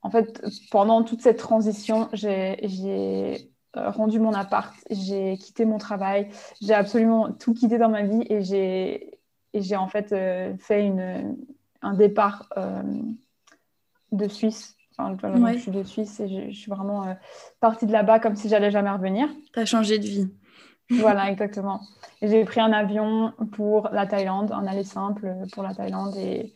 en 0.00 0.08
fait, 0.08 0.42
pendant 0.70 1.04
toute 1.04 1.20
cette 1.20 1.36
transition, 1.36 2.08
j'ai 2.14 3.50
euh, 3.76 3.90
rendu 3.90 4.18
mon 4.18 4.32
appart, 4.32 4.74
j'ai 4.88 5.36
quitté 5.36 5.66
mon 5.66 5.76
travail, 5.76 6.30
j'ai 6.62 6.72
absolument 6.72 7.30
tout 7.32 7.52
quitté 7.52 7.76
dans 7.76 7.90
ma 7.90 8.04
vie 8.04 8.24
et 8.30 8.40
j'ai 8.40 9.76
en 9.76 9.88
fait 9.88 10.12
euh, 10.12 10.56
fait 10.56 10.90
un 11.82 11.92
départ 11.92 12.48
de 14.12 14.28
Suisse. 14.28 14.77
Enfin, 14.98 15.16
Je 15.52 15.58
suis 15.58 15.70
de 15.70 15.82
Suisse 15.82 16.20
et 16.20 16.50
je, 16.50 16.56
suis 16.56 16.70
vraiment 16.70 17.04
euh, 17.04 17.14
partie 17.60 17.86
de 17.86 17.92
là-bas 17.92 18.18
comme 18.18 18.36
si 18.36 18.48
j'allais 18.48 18.70
jamais 18.70 18.90
revenir. 18.90 19.28
Tu 19.52 19.60
as 19.60 19.64
changé 19.64 19.98
de 19.98 20.04
vie. 20.04 20.28
voilà, 20.90 21.30
exactement. 21.30 21.80
J'ai 22.20 22.44
pris 22.44 22.60
un 22.60 22.72
avion 22.72 23.32
pour 23.52 23.88
la 23.92 24.06
Thaïlande, 24.06 24.52
un 24.52 24.66
aller 24.66 24.84
simple 24.84 25.34
pour 25.52 25.62
la 25.62 25.74
Thaïlande. 25.74 26.16
Et, 26.16 26.52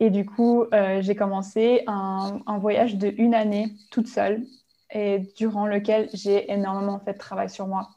et 0.00 0.10
du 0.10 0.24
coup, 0.24 0.64
j'ai 1.00 1.14
commencé 1.14 1.84
un, 1.86 2.40
un, 2.46 2.58
voyage 2.58 2.96
de 2.96 3.12
une 3.18 3.34
année 3.34 3.74
toute 3.90 4.08
seule 4.08 4.42
et 4.90 5.20
durant 5.36 5.66
lequel 5.66 6.08
j'ai 6.14 6.50
énormément 6.50 6.98
fait 6.98 7.12
de 7.12 7.18
travail 7.18 7.48
sur 7.48 7.68
moi 7.68 7.90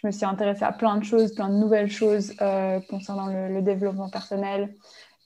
je 0.00 0.06
me 0.06 0.12
suis 0.12 0.24
intéressée 0.24 0.64
à 0.64 0.72
plein 0.72 0.96
de 0.96 1.04
choses, 1.04 1.34
plein 1.34 1.48
de 1.48 1.56
nouvelles 1.56 1.90
choses 1.90 2.32
euh, 2.40 2.80
concernant 2.88 3.26
le, 3.26 3.60
développement 3.62 4.08
personnel. 4.08 4.74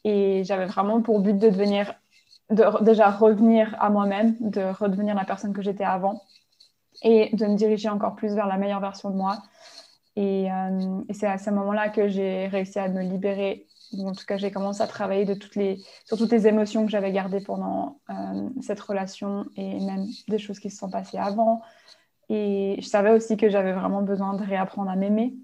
Et 0.04 0.42
j'avais 0.44 0.66
vraiment 0.66 1.02
pour 1.02 1.20
but 1.20 1.38
de 1.38 1.50
devenir, 1.50 1.94
de 2.50 2.84
déjà 2.84 3.10
revenir 3.10 3.74
à 3.80 3.90
moi-même, 3.90 4.36
de 4.40 4.62
redevenir 4.62 5.14
la 5.14 5.24
personne 5.24 5.52
que 5.52 5.62
j'étais 5.62 5.84
avant 5.84 6.22
et 7.02 7.34
de 7.34 7.46
me 7.46 7.56
diriger 7.56 7.88
encore 7.88 8.14
plus 8.14 8.34
vers 8.34 8.46
la 8.46 8.58
meilleure 8.58 8.80
version 8.80 9.10
de 9.10 9.16
moi. 9.16 9.38
Et, 10.16 10.52
euh, 10.52 11.00
c'est 11.10 11.26
à 11.26 11.38
ce 11.38 11.50
moment-là 11.50 11.88
que 11.88 12.08
j'ai 12.08 12.46
réussi 12.48 12.78
à 12.78 12.88
me 12.88 13.02
libérer. 13.02 13.66
Ou 13.94 14.08
en 14.08 14.12
tout 14.12 14.24
cas, 14.26 14.36
j'ai 14.36 14.50
commencé 14.50 14.82
à 14.82 14.86
travailler 14.86 15.24
de 15.24 15.34
toutes 15.34 15.56
les, 15.56 15.78
sur 16.06 16.16
toutes 16.16 16.32
les 16.32 16.46
émotions 16.46 16.84
que 16.84 16.90
j'avais 16.90 17.12
gardées 17.12 17.42
pendant 17.42 18.00
euh, 18.10 18.48
cette 18.60 18.80
relation 18.80 19.44
et 19.56 19.80
même 19.80 20.06
des 20.28 20.38
choses 20.38 20.58
qui 20.58 20.70
se 20.70 20.78
sont 20.78 20.90
passées 20.90 21.18
avant, 21.18 21.60
et 22.28 22.76
je 22.80 22.86
savais 22.86 23.10
aussi 23.10 23.36
que 23.36 23.50
j'avais 23.50 23.72
vraiment 23.72 24.00
besoin 24.00 24.34
de 24.34 24.42
réapprendre 24.42 24.90
à 24.90 24.96
m'aimer 24.96 25.34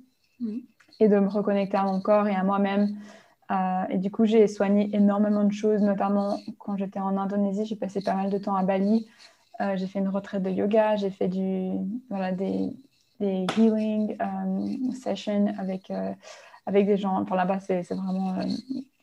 et 1.01 1.09
de 1.09 1.19
me 1.19 1.29
reconnecter 1.29 1.77
à 1.77 1.83
mon 1.83 2.01
corps 2.01 2.27
et 2.29 2.35
à 2.35 2.43
moi-même. 2.43 2.97
Euh, 3.51 3.85
et 3.91 3.99
du 3.99 4.11
coup, 4.11 4.25
j'ai 4.27 4.47
soigné 4.47 4.95
énormément 4.95 5.45
de 5.45 5.53
choses, 5.53 5.81
notamment 5.81 6.39
quand 6.59 6.77
j'étais 6.77 7.01
en 7.01 7.17
Indonésie, 7.17 7.65
j'ai 7.65 7.77
passé 7.77 8.01
pas 8.03 8.15
mal 8.15 8.31
de 8.31 8.39
temps 8.39 8.55
à 8.55 8.63
Bali. 8.63 9.07
Euh, 9.61 9.77
j'ai 9.77 9.87
fait 9.87 9.99
une 9.99 10.09
retraite 10.09 10.43
de 10.43 10.51
yoga, 10.51 10.97
j'ai 10.97 11.11
fait 11.11 11.29
du, 11.29 11.71
voilà, 12.11 12.33
des, 12.33 12.71
des 13.21 13.47
healing 13.57 14.17
euh, 14.21 14.93
sessions 14.93 15.55
avec, 15.59 15.91
avec 16.67 16.87
des 16.87 16.97
gens. 16.97 17.21
Enfin, 17.21 17.37
là-bas, 17.37 17.61
c'est 17.61 17.95
vraiment 17.95 18.37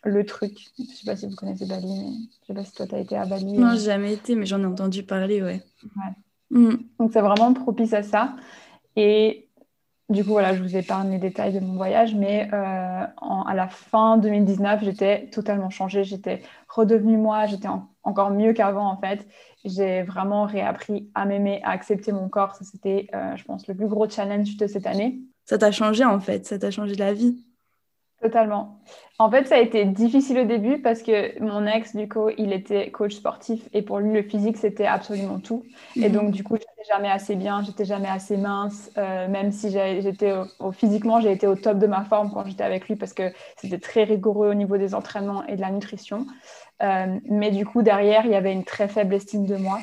le 0.03 0.25
truc. 0.25 0.67
Je 0.77 0.83
ne 0.83 0.87
sais 0.87 1.05
pas 1.05 1.15
si 1.15 1.27
vous 1.27 1.35
connaissez 1.35 1.65
Bali, 1.65 1.87
mais 1.87 2.11
je 2.11 2.13
ne 2.13 2.47
sais 2.47 2.53
pas 2.53 2.63
si 2.63 2.73
toi, 2.73 2.87
tu 2.87 2.95
as 2.95 2.99
été 2.99 3.17
à 3.17 3.25
Bali. 3.25 3.57
Non, 3.57 3.75
jamais 3.75 4.13
été, 4.13 4.35
mais 4.35 4.45
j'en 4.45 4.61
ai 4.61 4.65
entendu 4.65 5.03
parler, 5.03 5.41
ouais. 5.41 5.61
ouais. 5.83 6.13
Mm. 6.51 6.77
Donc 6.99 7.11
c'est 7.11 7.21
vraiment 7.21 7.53
propice 7.53 7.93
à 7.93 8.03
ça. 8.03 8.35
Et 8.95 9.44
du 10.09 10.23
coup, 10.23 10.31
voilà, 10.31 10.55
je 10.55 10.61
vous 10.61 10.75
épargne 10.77 11.11
les 11.11 11.17
détails 11.17 11.53
de 11.53 11.59
mon 11.59 11.75
voyage, 11.75 12.13
mais 12.13 12.47
euh, 12.53 12.57
à 12.57 13.53
la 13.55 13.67
fin 13.67 14.17
2019, 14.17 14.83
j'étais 14.83 15.29
totalement 15.31 15.71
changée, 15.71 16.03
j'étais 16.03 16.43
redevenue 16.67 17.17
moi, 17.17 17.47
j'étais 17.47 17.69
encore 18.03 18.29
mieux 18.29 18.53
qu'avant 18.53 18.87
en 18.87 18.97
fait. 18.97 19.27
J'ai 19.63 20.03
vraiment 20.03 20.45
réappris 20.45 21.09
à 21.15 21.25
m'aimer, 21.25 21.59
à 21.63 21.71
accepter 21.71 22.11
mon 22.11 22.29
corps. 22.29 22.55
Ça, 22.55 22.63
c'était, 22.65 23.07
euh, 23.15 23.35
je 23.35 23.43
pense, 23.45 23.67
le 23.67 23.75
plus 23.75 23.87
gros 23.87 24.07
challenge 24.07 24.57
de 24.57 24.67
cette 24.67 24.85
année. 24.85 25.21
Ça 25.45 25.57
t'a 25.57 25.71
changé 25.71 26.05
en 26.05 26.19
fait, 26.19 26.45
ça 26.45 26.59
t'a 26.59 26.69
changé 26.69 26.93
la 26.95 27.13
vie. 27.13 27.44
Totalement. 28.25 28.79
En 29.19 29.29
fait, 29.29 29.45
ça 29.45 29.55
a 29.55 29.59
été 29.59 29.85
difficile 29.85 30.39
au 30.39 30.45
début 30.45 30.81
parce 30.81 31.03
que 31.03 31.39
mon 31.43 31.67
ex, 31.67 31.95
du 31.95 32.09
coup, 32.09 32.29
il 32.39 32.51
était 32.53 32.89
coach 32.89 33.13
sportif 33.13 33.69
et 33.71 33.83
pour 33.83 33.99
lui, 33.99 34.11
le 34.11 34.23
physique, 34.23 34.57
c'était 34.57 34.87
absolument 34.87 35.37
tout. 35.39 35.63
Et 35.95 36.09
mhm. 36.09 36.11
donc, 36.11 36.31
du 36.31 36.43
coup, 36.43 36.55
j'étais 36.55 36.89
jamais 36.91 37.11
assez 37.11 37.35
bien, 37.35 37.61
j'étais 37.61 37.85
jamais 37.85 38.07
assez 38.07 38.35
mince, 38.35 38.89
euh, 38.97 39.27
même 39.27 39.51
si 39.51 39.69
j'étais 39.69 40.33
physiquement, 40.73 41.21
j'ai 41.21 41.31
été 41.31 41.45
au 41.45 41.53
top 41.53 41.77
de 41.77 41.85
ma 41.85 42.03
forme 42.03 42.31
quand 42.33 42.43
j'étais 42.47 42.63
avec 42.63 42.87
lui 42.87 42.95
parce 42.95 43.13
que 43.13 43.31
c'était 43.57 43.77
très 43.77 44.05
rigoureux 44.05 44.49
au 44.49 44.55
niveau 44.55 44.77
des 44.77 44.95
entraînements 44.95 45.45
et 45.45 45.55
de 45.55 45.61
la 45.61 45.69
nutrition. 45.69 46.25
Euh, 46.81 47.19
mais 47.29 47.51
du 47.51 47.63
coup, 47.63 47.83
derrière, 47.83 48.25
il 48.25 48.31
y 48.31 48.35
avait 48.35 48.53
une 48.53 48.65
très 48.65 48.87
faible 48.87 49.13
estime 49.13 49.45
de 49.45 49.55
moi. 49.55 49.81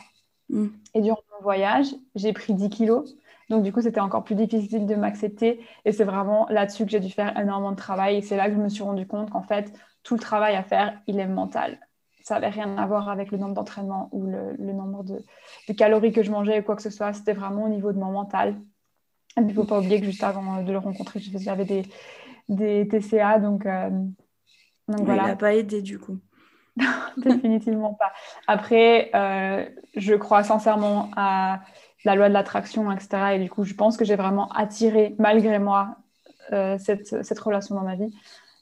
Mhm. 0.49 0.73
Et 0.95 1.01
durant 1.01 1.23
mon 1.39 1.45
voyage, 1.45 1.95
j'ai 2.17 2.33
pris 2.33 2.55
10 2.55 2.71
kilos. 2.71 3.15
Donc, 3.53 3.65
du 3.65 3.71
coup, 3.71 3.83
c'était 3.83 4.01
encore 4.01 4.25
plus 4.25 4.35
difficile 4.35 4.87
de 4.87 4.95
m'accepter. 4.95 5.61
Et 5.85 5.93
c'est 5.93 6.05
vraiment 6.05 6.47
là-dessus 6.49 6.87
que 6.87 6.91
j'ai 6.91 7.01
dû 7.01 7.11
faire 7.11 7.39
énormément 7.39 7.73
de 7.73 7.77
travail. 7.77 8.17
Et 8.17 8.23
c'est 8.23 8.35
là 8.35 8.49
que 8.49 8.55
je 8.55 8.59
me 8.59 8.71
suis 8.71 8.83
rendu 8.83 9.07
compte 9.07 9.29
qu'en 9.29 9.43
fait, 9.43 9.79
tout 10.03 10.15
le 10.15 10.21
travail 10.21 10.57
à 10.57 10.63
faire, 10.63 10.99
il 11.07 11.21
est 11.21 11.27
mental. 11.27 11.79
Ça 12.23 12.37
n'avait 12.37 12.49
rien 12.49 12.79
à 12.79 12.87
voir 12.87 13.11
avec 13.11 13.31
le 13.31 13.37
nombre 13.37 13.53
d'entraînements 13.53 14.09
ou 14.13 14.25
le, 14.25 14.73
nombre 14.73 15.05
de, 15.05 15.23
calories 15.75 16.13
que 16.13 16.23
je 16.23 16.31
mangeais 16.31 16.61
ou 16.61 16.63
quoi 16.63 16.77
que 16.77 16.83
ce 16.83 16.89
soit. 16.89 17.13
C'était 17.13 17.35
vraiment 17.35 17.65
au 17.65 17.69
niveau 17.69 17.93
de 17.93 17.99
mon 17.99 18.11
mental. 18.11 18.59
Il 19.37 19.45
ne 19.45 19.53
faut 19.53 19.65
pas 19.65 19.79
oublier 19.79 20.01
que 20.01 20.07
juste 20.07 20.25
avant 20.25 20.63
de 20.63 20.73
le 20.73 20.79
rencontrer, 20.79 21.21
j'avais 21.21 21.67
des, 21.67 21.83
des 22.49 22.89
TCA. 22.89 23.39
Donc, 23.39 23.67
euh, 23.67 23.91
voilà. 24.87 25.25
Il 25.25 25.27
n'a 25.27 25.37
pas 25.37 25.55
aidé 25.55 25.83
du 25.83 25.99
coup. 25.99 26.17
Définitivement 27.19 27.93
pas. 27.93 28.13
Après, 28.47 29.11
euh, 29.15 29.69
je 29.95 30.15
crois 30.15 30.43
sincèrement 30.43 31.11
à 31.17 31.61
la 32.05 32.15
loi 32.15 32.29
de 32.29 32.35
l'attraction, 32.35 32.91
etc. 32.91 33.35
Et 33.35 33.39
du 33.39 33.51
coup, 33.51 33.65
je 33.65 33.75
pense 33.75 33.97
que 33.97 34.05
j'ai 34.05 34.17
vraiment 34.17 34.49
attiré, 34.53 35.15
malgré 35.19 35.59
moi, 35.59 35.97
euh, 36.53 36.77
cette, 36.79 37.25
cette, 37.25 37.39
relation 37.39 37.75
dans 37.75 37.83
ma 37.83 37.95
vie. 37.95 38.13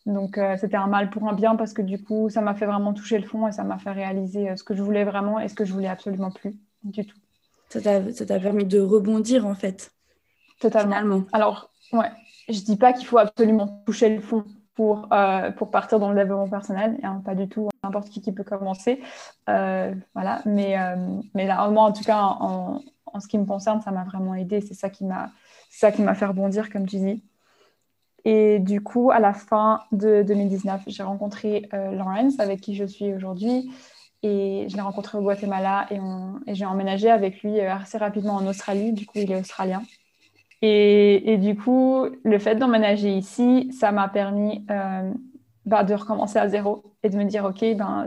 Donc, 0.07 0.39
euh, 0.39 0.57
c'était 0.59 0.77
un 0.77 0.87
mal 0.87 1.11
pour 1.11 1.29
un 1.29 1.33
bien 1.33 1.57
parce 1.57 1.73
que 1.73 1.83
du 1.83 2.03
coup, 2.03 2.29
ça 2.31 2.41
m'a 2.41 2.55
fait 2.55 2.67
vraiment 2.67 2.93
toucher 2.93 3.19
le 3.19 3.27
fond 3.27 3.47
et 3.47 3.53
ça 3.53 3.65
m'a 3.65 3.79
fait 3.79 3.93
réaliser 3.93 4.51
euh, 4.51 4.57
ce 4.57 4.65
que 4.65 4.75
je 4.75 4.83
voulais 4.83 5.05
vraiment 5.05 5.41
et 5.41 5.49
ce 5.49 5.55
que 5.55 5.65
je 5.65 5.73
voulais 5.73 5.89
absolument 5.89 6.31
plus 6.31 6.55
du 6.83 7.07
tout. 7.07 7.17
Ça 7.69 7.81
t'a 7.81 8.41
permis 8.41 8.65
de 8.65 8.81
rebondir 8.81 9.47
en 9.47 9.55
fait. 9.55 9.93
Totalement. 10.61 11.23
Alors, 11.33 11.71
ouais, 11.93 12.11
je 12.49 12.61
dis 12.61 12.77
pas 12.77 12.93
qu'il 12.93 13.07
faut 13.07 13.19
absolument 13.19 13.83
toucher 13.87 14.15
le 14.15 14.21
fond 14.21 14.45
pour, 14.75 15.09
euh, 15.13 15.51
pour 15.53 15.71
partir 15.71 15.99
dans 15.99 16.11
le 16.11 16.17
développement 16.17 16.49
personnel, 16.49 16.99
hein, 17.03 17.23
pas 17.25 17.35
du 17.35 17.49
tout, 17.49 17.69
n'importe 17.85 18.09
qui 18.09 18.21
qui 18.21 18.33
peut 18.33 18.45
commencer. 18.45 19.03
Euh, 19.49 19.95
voilà, 20.15 20.41
mais, 20.47 20.79
euh, 20.79 20.97
mais 21.35 21.47
là, 21.47 21.69
moi, 21.69 21.85
en 21.85 21.93
tout 21.93 22.05
cas, 22.05 22.19
en, 22.19 22.81
en 23.13 23.21
ce 23.21 23.29
qui 23.29 23.39
me 23.39 23.45
concerne, 23.45 23.81
ça 23.83 23.91
m'a 23.91 24.05
vraiment 24.05 24.35
aidé. 24.35 24.61
C'est 24.61 24.75
ça 24.75 24.91
qui 24.91 25.05
m'a 25.05 25.31
ça 25.71 25.93
qui 25.93 26.03
m'a 26.03 26.15
fait 26.15 26.27
rebondir, 26.27 26.71
comme 26.71 26.87
tu 26.87 26.97
dis. 26.97 27.23
Et 28.25 28.59
du 28.59 28.83
coup, 28.83 29.11
à 29.11 29.19
la 29.19 29.33
fin 29.33 29.81
de 29.93 30.23
2019, 30.27 30.83
j'ai 30.89 31.03
rencontré 31.03 31.69
Lawrence, 31.73 32.39
avec 32.39 32.61
qui 32.61 32.75
je 32.75 32.85
suis 32.85 33.15
aujourd'hui. 33.15 33.71
Et 34.23 34.67
je 34.69 34.77
l'ai 34.77 34.83
rencontré 34.83 35.17
au 35.17 35.23
Guatemala 35.23 35.87
et, 35.91 35.99
j'ai 36.55 36.67
emménagé 36.67 37.11
avec 37.11 37.43
lui 37.43 37.61
assez 37.61 37.97
rapidement 37.97 38.35
en 38.35 38.47
Australie. 38.47 38.93
Du 38.93 39.07
coup, 39.07 39.19
il 39.19 39.31
est 39.33 39.41
australien. 39.41 39.83
Et, 40.63 41.39
du 41.39 41.57
coup, 41.57 42.07
le 42.23 42.39
fait 42.39 42.57
d'emménager 42.57 43.17
ici, 43.17 43.73
ça 43.73 43.93
m'a 43.93 44.09
permis 44.09 44.65
euh, 44.71 45.11
bah, 45.65 45.85
de 45.85 45.95
recommencer 45.95 46.39
à 46.39 46.49
zéro 46.49 46.95
et 47.03 47.09
de 47.09 47.17
me 47.17 47.25
dire, 47.25 47.47
OK, 47.47 47.65
ben, 47.77 48.07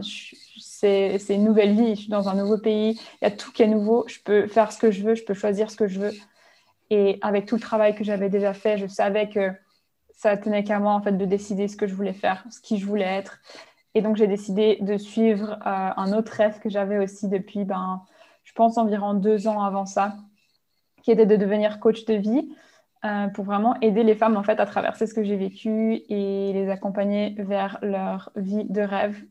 c'est 0.83 1.35
une 1.35 1.45
nouvelle 1.45 1.73
vie, 1.73 1.95
je 1.95 2.01
suis 2.01 2.09
dans 2.09 2.29
un 2.29 2.35
nouveau 2.35 2.57
pays, 2.57 2.99
il 3.21 3.23
y 3.23 3.27
a 3.27 3.31
tout 3.31 3.51
qui 3.51 3.63
est 3.63 3.67
nouveau, 3.67 4.05
je 4.07 4.19
peux 4.23 4.47
faire 4.47 4.71
ce 4.71 4.79
que 4.79 4.91
je 4.91 5.03
veux, 5.03 5.15
je 5.15 5.23
peux 5.23 5.33
choisir 5.33 5.71
ce 5.71 5.77
que 5.77 5.87
je 5.87 5.99
veux. 5.99 6.11
Et 6.89 7.17
avec 7.21 7.45
tout 7.45 7.55
le 7.55 7.61
travail 7.61 7.95
que 7.95 8.03
j'avais 8.03 8.29
déjà 8.29 8.53
fait, 8.53 8.77
je 8.77 8.87
savais 8.87 9.29
que 9.29 9.51
ça 10.15 10.37
tenait 10.37 10.63
qu'à 10.63 10.79
moi 10.79 10.93
en 10.93 11.01
fait 11.01 11.13
de 11.13 11.25
décider 11.25 11.67
ce 11.67 11.77
que 11.77 11.87
je 11.87 11.95
voulais 11.95 12.13
faire, 12.13 12.45
ce 12.49 12.61
qui 12.61 12.77
je 12.77 12.85
voulais 12.85 13.05
être. 13.05 13.39
Et 13.95 14.01
donc 14.01 14.15
j'ai 14.15 14.27
décidé 14.27 14.77
de 14.81 14.97
suivre 14.97 15.53
euh, 15.53 15.57
un 15.65 16.13
autre 16.13 16.31
rêve 16.33 16.59
que 16.59 16.69
j'avais 16.69 16.97
aussi 16.97 17.27
depuis, 17.27 17.63
ben, 17.63 18.01
je 18.43 18.53
pense 18.53 18.77
environ 18.77 19.13
deux 19.13 19.47
ans 19.47 19.61
avant 19.61 19.85
ça, 19.85 20.15
qui 21.03 21.11
était 21.11 21.25
de 21.25 21.35
devenir 21.35 21.79
coach 21.79 22.05
de 22.05 22.15
vie 22.15 22.55
euh, 23.05 23.27
pour 23.27 23.45
vraiment 23.45 23.75
aider 23.81 24.03
les 24.03 24.15
femmes 24.15 24.37
en 24.37 24.43
fait 24.43 24.59
à 24.59 24.65
traverser 24.65 25.07
ce 25.07 25.13
que 25.13 25.23
j'ai 25.23 25.35
vécu 25.35 26.01
et 26.09 26.53
les 26.53 26.69
accompagner 26.69 27.35
vers 27.37 27.77
leur 27.81 28.31
vie 28.35 28.65
de 28.65 28.81
rêve. 28.81 29.21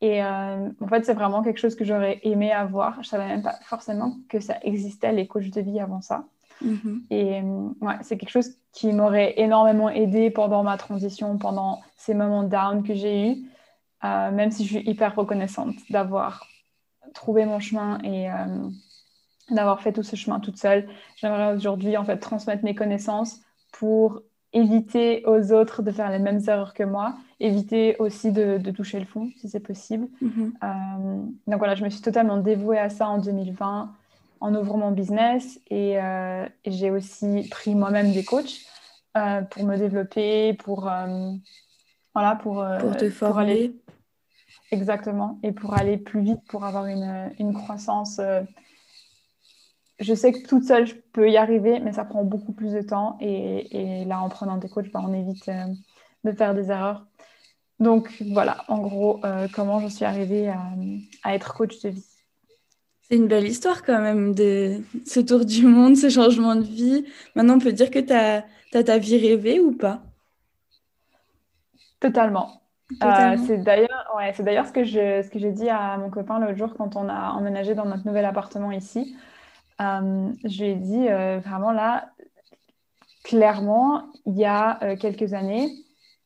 Et 0.00 0.22
euh, 0.22 0.70
en 0.80 0.88
fait, 0.88 1.04
c'est 1.04 1.14
vraiment 1.14 1.42
quelque 1.42 1.58
chose 1.58 1.74
que 1.74 1.84
j'aurais 1.84 2.20
aimé 2.22 2.52
avoir. 2.52 3.02
Je 3.02 3.08
savais 3.08 3.26
même 3.26 3.42
pas 3.42 3.56
forcément 3.64 4.16
que 4.28 4.40
ça 4.40 4.56
existait 4.62 5.12
les 5.12 5.26
coachs 5.26 5.50
de 5.50 5.60
vie 5.60 5.80
avant 5.80 6.00
ça. 6.00 6.24
Mm-hmm. 6.64 7.00
Et 7.10 7.40
euh, 7.40 7.68
ouais, 7.80 7.96
c'est 8.02 8.16
quelque 8.16 8.30
chose 8.30 8.50
qui 8.72 8.92
m'aurait 8.92 9.34
énormément 9.36 9.90
aidé 9.90 10.30
pendant 10.30 10.62
ma 10.62 10.76
transition, 10.78 11.36
pendant 11.38 11.80
ces 11.96 12.14
moments 12.14 12.44
down 12.44 12.82
que 12.82 12.94
j'ai 12.94 13.28
eus, 13.28 13.46
même 14.02 14.50
si 14.50 14.64
je 14.64 14.78
suis 14.78 14.88
hyper 14.88 15.14
reconnaissante 15.14 15.74
d'avoir 15.90 16.46
trouvé 17.12 17.44
mon 17.44 17.58
chemin 17.58 17.98
et 18.02 18.28
d'avoir 19.50 19.80
fait 19.82 19.92
tout 19.92 20.02
ce 20.02 20.16
chemin 20.16 20.40
toute 20.40 20.56
seule. 20.56 20.88
J'aimerais 21.16 21.54
aujourd'hui 21.54 21.96
en 21.96 22.04
fait 22.04 22.18
transmettre 22.18 22.64
mes 22.64 22.74
connaissances 22.74 23.40
pour 23.72 24.22
éviter 24.52 25.24
aux 25.26 25.52
autres 25.52 25.82
de 25.82 25.90
faire 25.90 26.10
les 26.10 26.18
mêmes 26.18 26.40
erreurs 26.46 26.74
que 26.74 26.82
moi, 26.82 27.14
éviter 27.38 27.96
aussi 27.98 28.32
de, 28.32 28.58
toucher 28.70 28.98
le 28.98 29.06
fond 29.06 29.30
si 29.36 29.48
c'est 29.48 29.60
possible. 29.60 30.08
Mhm. 30.20 30.52
Euh, 30.62 31.22
donc 31.46 31.58
voilà, 31.58 31.74
je 31.74 31.84
me 31.84 31.90
suis 31.90 32.00
totalement 32.00 32.38
dévouée 32.38 32.78
à 32.78 32.90
ça 32.90 33.08
en 33.08 33.18
2020 33.18 33.92
en 34.40 34.54
ouvrant 34.54 34.78
mon 34.78 34.90
business 34.90 35.60
et, 35.68 36.00
euh, 36.00 36.46
j'ai 36.66 36.90
aussi 36.90 37.46
pris 37.50 37.74
moi-même 37.74 38.12
des 38.12 38.24
coachs 38.24 38.60
euh, 39.16 39.42
pour 39.42 39.64
me 39.64 39.76
développer, 39.76 40.54
pour 40.54 40.90
voilà, 42.12 42.34
pour, 42.36 42.64
pour 42.80 42.96
te 42.96 43.08
former. 43.10 43.42
aller... 43.42 43.76
Exactement, 44.72 45.38
et 45.42 45.52
pour 45.52 45.74
aller 45.74 45.96
plus 45.96 46.20
vite, 46.20 46.40
pour 46.48 46.64
avoir 46.64 46.86
une, 46.86 47.30
une 47.38 47.52
croissance 47.52 48.20
je 50.00 50.14
sais 50.14 50.32
que 50.32 50.46
toute 50.46 50.64
seule, 50.64 50.86
je 50.86 50.94
peux 51.12 51.30
y 51.30 51.36
arriver, 51.36 51.78
mais 51.80 51.92
ça 51.92 52.04
prend 52.04 52.24
beaucoup 52.24 52.52
plus 52.52 52.72
de 52.72 52.80
temps. 52.80 53.18
Et, 53.20 54.04
là, 54.06 54.20
en 54.20 54.28
prenant 54.28 54.56
des 54.56 54.68
coachs, 54.68 54.90
bah, 54.90 55.02
on 55.06 55.12
évite 55.12 55.48
euh, 55.48 55.66
de 56.24 56.32
faire 56.32 56.54
des 56.54 56.70
erreurs. 56.70 57.06
Donc 57.78 58.22
voilà, 58.32 58.64
en 58.68 58.78
gros, 58.78 59.24
euh, 59.24 59.46
comment 59.54 59.80
je 59.80 59.88
suis 59.88 60.04
arrivée 60.04 60.52
à, 61.22 61.34
être 61.34 61.54
coach 61.54 61.80
de 61.82 61.90
vie. 61.90 62.06
C'est 63.02 63.16
une 63.16 63.26
belle 63.26 63.46
histoire 63.46 63.82
quand 63.82 64.00
même, 64.00 64.34
de 64.34 64.80
ce 65.04 65.20
tour 65.20 65.44
du 65.44 65.66
monde, 65.66 65.96
ce 65.96 66.08
changement 66.08 66.54
de 66.54 66.62
vie. 66.62 67.04
Maintenant, 67.34 67.56
on 67.56 67.58
peut 67.58 67.72
dire 67.72 67.90
que 67.90 67.98
tu 67.98 68.12
as, 68.12 68.44
ta 68.84 68.98
vie 68.98 69.18
rêvée 69.18 69.60
ou 69.60 69.72
pas? 69.72 70.02
Totalement. 71.98 72.62
Euh, 73.04 73.36
c'est 73.46 73.58
d'ailleurs 73.58 74.12
ouais, 74.16 74.32
ce 74.32 74.72
que 74.72 74.82
je 74.82 75.22
ce 75.22 75.30
que 75.30 75.38
j'ai 75.38 75.52
dit 75.52 75.68
à 75.68 75.96
mon 75.96 76.10
copain 76.10 76.40
l'autre 76.40 76.58
jour 76.58 76.74
quand 76.76 76.96
on 76.96 77.08
a 77.08 77.30
emménagé 77.34 77.76
dans 77.76 77.84
notre 77.84 78.04
nouvel 78.04 78.24
appartement 78.24 78.72
ici. 78.72 79.14
Euh, 79.80 80.32
je 80.44 80.62
lui 80.62 80.70
ai 80.70 80.74
dit 80.74 81.08
euh, 81.08 81.40
vraiment 81.40 81.72
là, 81.72 82.10
clairement, 83.24 84.12
il 84.26 84.36
y 84.36 84.44
a 84.44 84.82
euh, 84.82 84.96
quelques 84.96 85.32
années, 85.32 85.70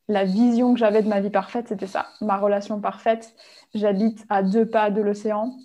la 0.08 0.24
vision 0.24 0.74
que 0.74 0.80
j'avais 0.80 1.02
de 1.02 1.08
ma 1.08 1.20
vie 1.20 1.30
parfaite, 1.30 1.68
c'était 1.68 1.86
ça, 1.86 2.06
ma 2.20 2.36
relation 2.36 2.80
parfaite. 2.80 3.34
J'habite 3.74 4.24
à 4.28 4.42
deux 4.42 4.68
pas 4.68 4.90
de 4.90 5.00
l'océan 5.00 5.56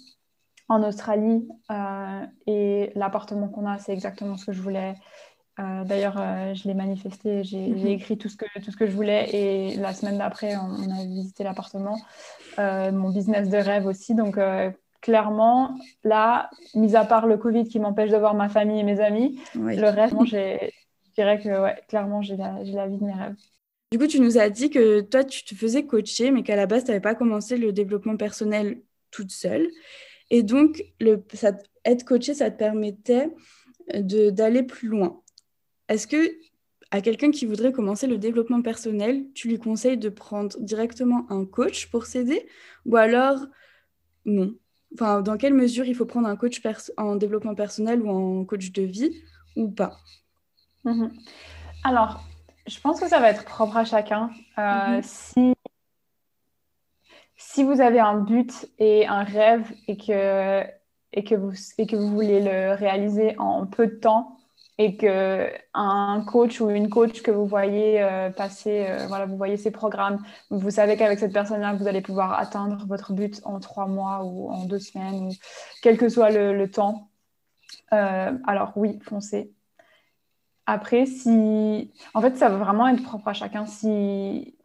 en 0.69 0.83
Australie 0.83 1.47
et 2.45 2.91
l'appartement 2.95 3.49
qu'on 3.49 3.65
a, 3.65 3.79
c'est 3.79 3.91
exactement 3.91 4.37
ce 4.37 4.45
que 4.45 4.53
je 4.53 4.61
voulais. 4.61 4.93
D'ailleurs, 5.57 6.15
je 6.53 6.67
l'ai 6.67 6.73
manifesté, 6.73 7.43
j'ai 7.43 7.67
mhm. 7.67 7.87
écrit 7.87 8.17
tout 8.17 8.29
ce, 8.29 8.37
que, 8.37 8.45
tout 8.63 8.71
ce 8.71 8.77
que 8.77 8.85
je 8.85 8.95
voulais 8.95 9.29
et 9.35 9.75
la 9.75 9.93
semaine 9.93 10.19
d'après, 10.19 10.55
on, 10.55 10.61
on, 10.61 10.91
a 10.91 11.03
visité 11.03 11.43
l'appartement. 11.43 11.99
mon 12.57 13.09
business 13.09 13.49
de 13.49 13.57
rêve 13.57 13.87
aussi. 13.87 14.15
Donc, 14.15 14.37
clairement, 15.01 15.77
là, 16.03 16.49
mis 16.75 16.95
à 16.95 17.05
part 17.05 17.27
le 17.27 17.37
Covid 17.37 17.67
qui 17.67 17.79
m'empêche 17.79 18.11
de 18.11 18.17
voir 18.17 18.35
ma 18.35 18.49
famille 18.49 18.79
et 18.79 18.83
mes 18.83 18.99
amis, 18.99 19.39
le 19.55 19.89
reste, 19.89 20.15
je 20.25 20.69
dirais 21.15 21.39
que 21.39 21.61
ouais, 21.61 21.81
clairement, 21.87 22.21
j'ai 22.21 22.37
la, 22.37 22.57
la, 22.63 22.87
vie 22.87 22.97
de 22.97 23.03
mes 23.03 23.13
rêves. 23.13 23.35
Du 23.91 23.97
coup, 23.97 24.07
tu 24.07 24.19
nous 24.19 24.37
as 24.37 24.49
dit 24.49 24.69
que 24.69 25.01
toi, 25.01 25.23
tu 25.23 25.43
te 25.43 25.55
faisais 25.55 25.85
coacher, 25.85 26.31
mais 26.31 26.43
qu'à 26.43 26.55
la 26.55 26.65
base, 26.65 26.83
tu 26.83 26.91
n'avais 26.91 27.01
pas 27.01 27.15
commencé 27.15 27.57
le 27.57 27.71
développement 27.71 28.17
personnel 28.17 28.81
toute 29.11 29.31
seule. 29.31 29.67
Et 30.29 30.43
donc, 30.43 30.83
le, 30.99 31.23
ça, 31.33 31.53
être 31.85 32.05
coaché, 32.05 32.33
ça 32.33 32.51
te 32.51 32.57
permettait 32.57 33.29
d'aller 33.93 34.63
plus 34.63 34.87
loin. 34.87 35.21
Est-ce 35.87 36.05
que 36.05 36.37
à 36.91 37.01
quelqu'un 37.01 37.31
qui 37.31 37.45
voudrait 37.45 37.71
commencer 37.71 38.07
le 38.07 38.17
développement 38.17 38.61
personnel, 38.61 39.25
tu 39.33 39.47
lui 39.47 39.59
conseilles 39.59 39.97
de 39.97 40.09
prendre 40.09 40.59
directement 40.59 41.25
un 41.31 41.45
coach 41.45 41.89
pour 41.89 42.05
s'aider? 42.05 42.47
Ou 42.85 42.95
alors 42.95 43.45
non? 44.25 44.55
Enfin, 44.93 45.21
dans 45.21 45.37
quelle 45.37 45.53
mesure 45.53 45.85
il 45.85 45.95
faut 45.95 46.05
prendre 46.05 46.27
un 46.27 46.35
coach 46.35 46.61
en 46.97 47.15
développement 47.15 47.55
personnel 47.55 48.01
ou 48.01 48.09
en 48.09 48.45
coach 48.45 48.71
de 48.71 48.83
vie 48.83 49.11
ou 49.55 49.69
pas? 49.69 49.97
Mhm. 50.83 51.11
Alors, 51.83 52.23
je 52.67 52.79
pense 52.79 52.99
que 52.99 53.07
ça 53.07 53.19
va 53.19 53.29
être 53.29 53.45
propre 53.45 53.77
à 53.77 53.85
chacun. 53.85 54.29
Euh, 54.57 54.97
mhm. 54.97 55.03
si, 55.03 55.53
si 57.35 57.63
vous 57.63 57.81
avez 57.81 57.99
un 57.99 58.19
but 58.19 58.69
et 58.79 59.07
un 59.07 59.23
rêve 59.23 59.71
et 59.87 59.97
que, 59.97 60.63
et 61.13 61.23
que, 61.23 61.35
vous, 61.35 61.53
et 61.77 61.87
que 61.87 61.95
vous 61.95 62.09
voulez 62.09 62.41
le 62.41 62.73
réaliser 62.73 63.37
en 63.37 63.65
peu 63.65 63.87
de 63.87 63.95
temps, 63.95 64.38
et 64.79 64.95
que 64.95 65.51
un 65.73 66.23
coach 66.25 66.61
ou 66.61 66.69
une 66.69 66.89
coach 66.89 67.21
que 67.21 67.31
vous 67.31 67.45
voyez 67.45 68.01
euh, 68.01 68.29
passer, 68.29 68.85
euh, 68.87 69.07
voilà, 69.07 69.25
vous 69.25 69.35
voyez 69.35 69.57
ces 69.57 69.71
programmes, 69.71 70.23
vous 70.49 70.71
savez 70.71 70.95
qu'avec 70.95 71.19
cette 71.19 71.33
personne-là, 71.33 71.73
vous 71.73 71.87
allez 71.87 72.01
pouvoir 72.01 72.39
atteindre 72.39 72.85
votre 72.87 73.11
but 73.11 73.41
en 73.43 73.59
trois 73.59 73.87
mois 73.87 74.23
ou 74.23 74.49
en 74.49 74.63
deux 74.63 74.79
semaines, 74.79 75.15
ou 75.15 75.31
quel 75.81 75.97
que 75.97 76.07
soit 76.07 76.31
le, 76.31 76.71
temps. 76.71 77.09
Euh, 77.91 78.31
alors 78.47 78.71
oui, 78.77 78.99
foncez. 79.03 79.53
Après, 80.65 81.05
si, 81.05 81.91
en 82.13 82.21
fait, 82.21 82.37
ça 82.37 82.47
va 82.47 82.57
vraiment 82.57 82.87
être 82.87 83.03
propre 83.03 83.27
à 83.27 83.33
chacun. 83.33 83.65
Si 83.65 84.55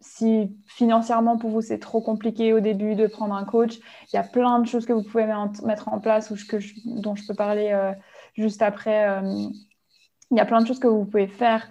si 0.00 0.50
financièrement 0.66 1.38
pour 1.38 1.50
vous 1.50 1.60
c'est 1.60 1.78
trop 1.78 2.00
compliqué 2.00 2.52
au 2.52 2.58
début 2.58 2.96
de 2.96 3.06
prendre 3.06 3.34
un 3.34 3.44
coach, 3.44 3.78
il 4.12 4.16
y 4.16 4.18
a 4.18 4.24
plein 4.24 4.58
de 4.58 4.66
choses 4.66 4.84
que 4.84 4.92
vous 4.92 5.04
pouvez 5.04 5.26
mettre 5.64 5.88
en 5.88 6.00
place 6.00 6.30
ou 6.32 6.34
que 6.34 6.56
dont 6.84 7.14
je 7.14 7.24
peux 7.24 7.34
parler 7.34 7.92
juste 8.34 8.62
après. 8.62 9.08
Euh, 9.08 9.46
il 10.30 10.38
y 10.38 10.40
a 10.40 10.46
plein 10.46 10.62
de 10.62 10.66
choses 10.66 10.78
que 10.78 10.88
vous 10.88 11.04
pouvez 11.04 11.26
faire 11.26 11.68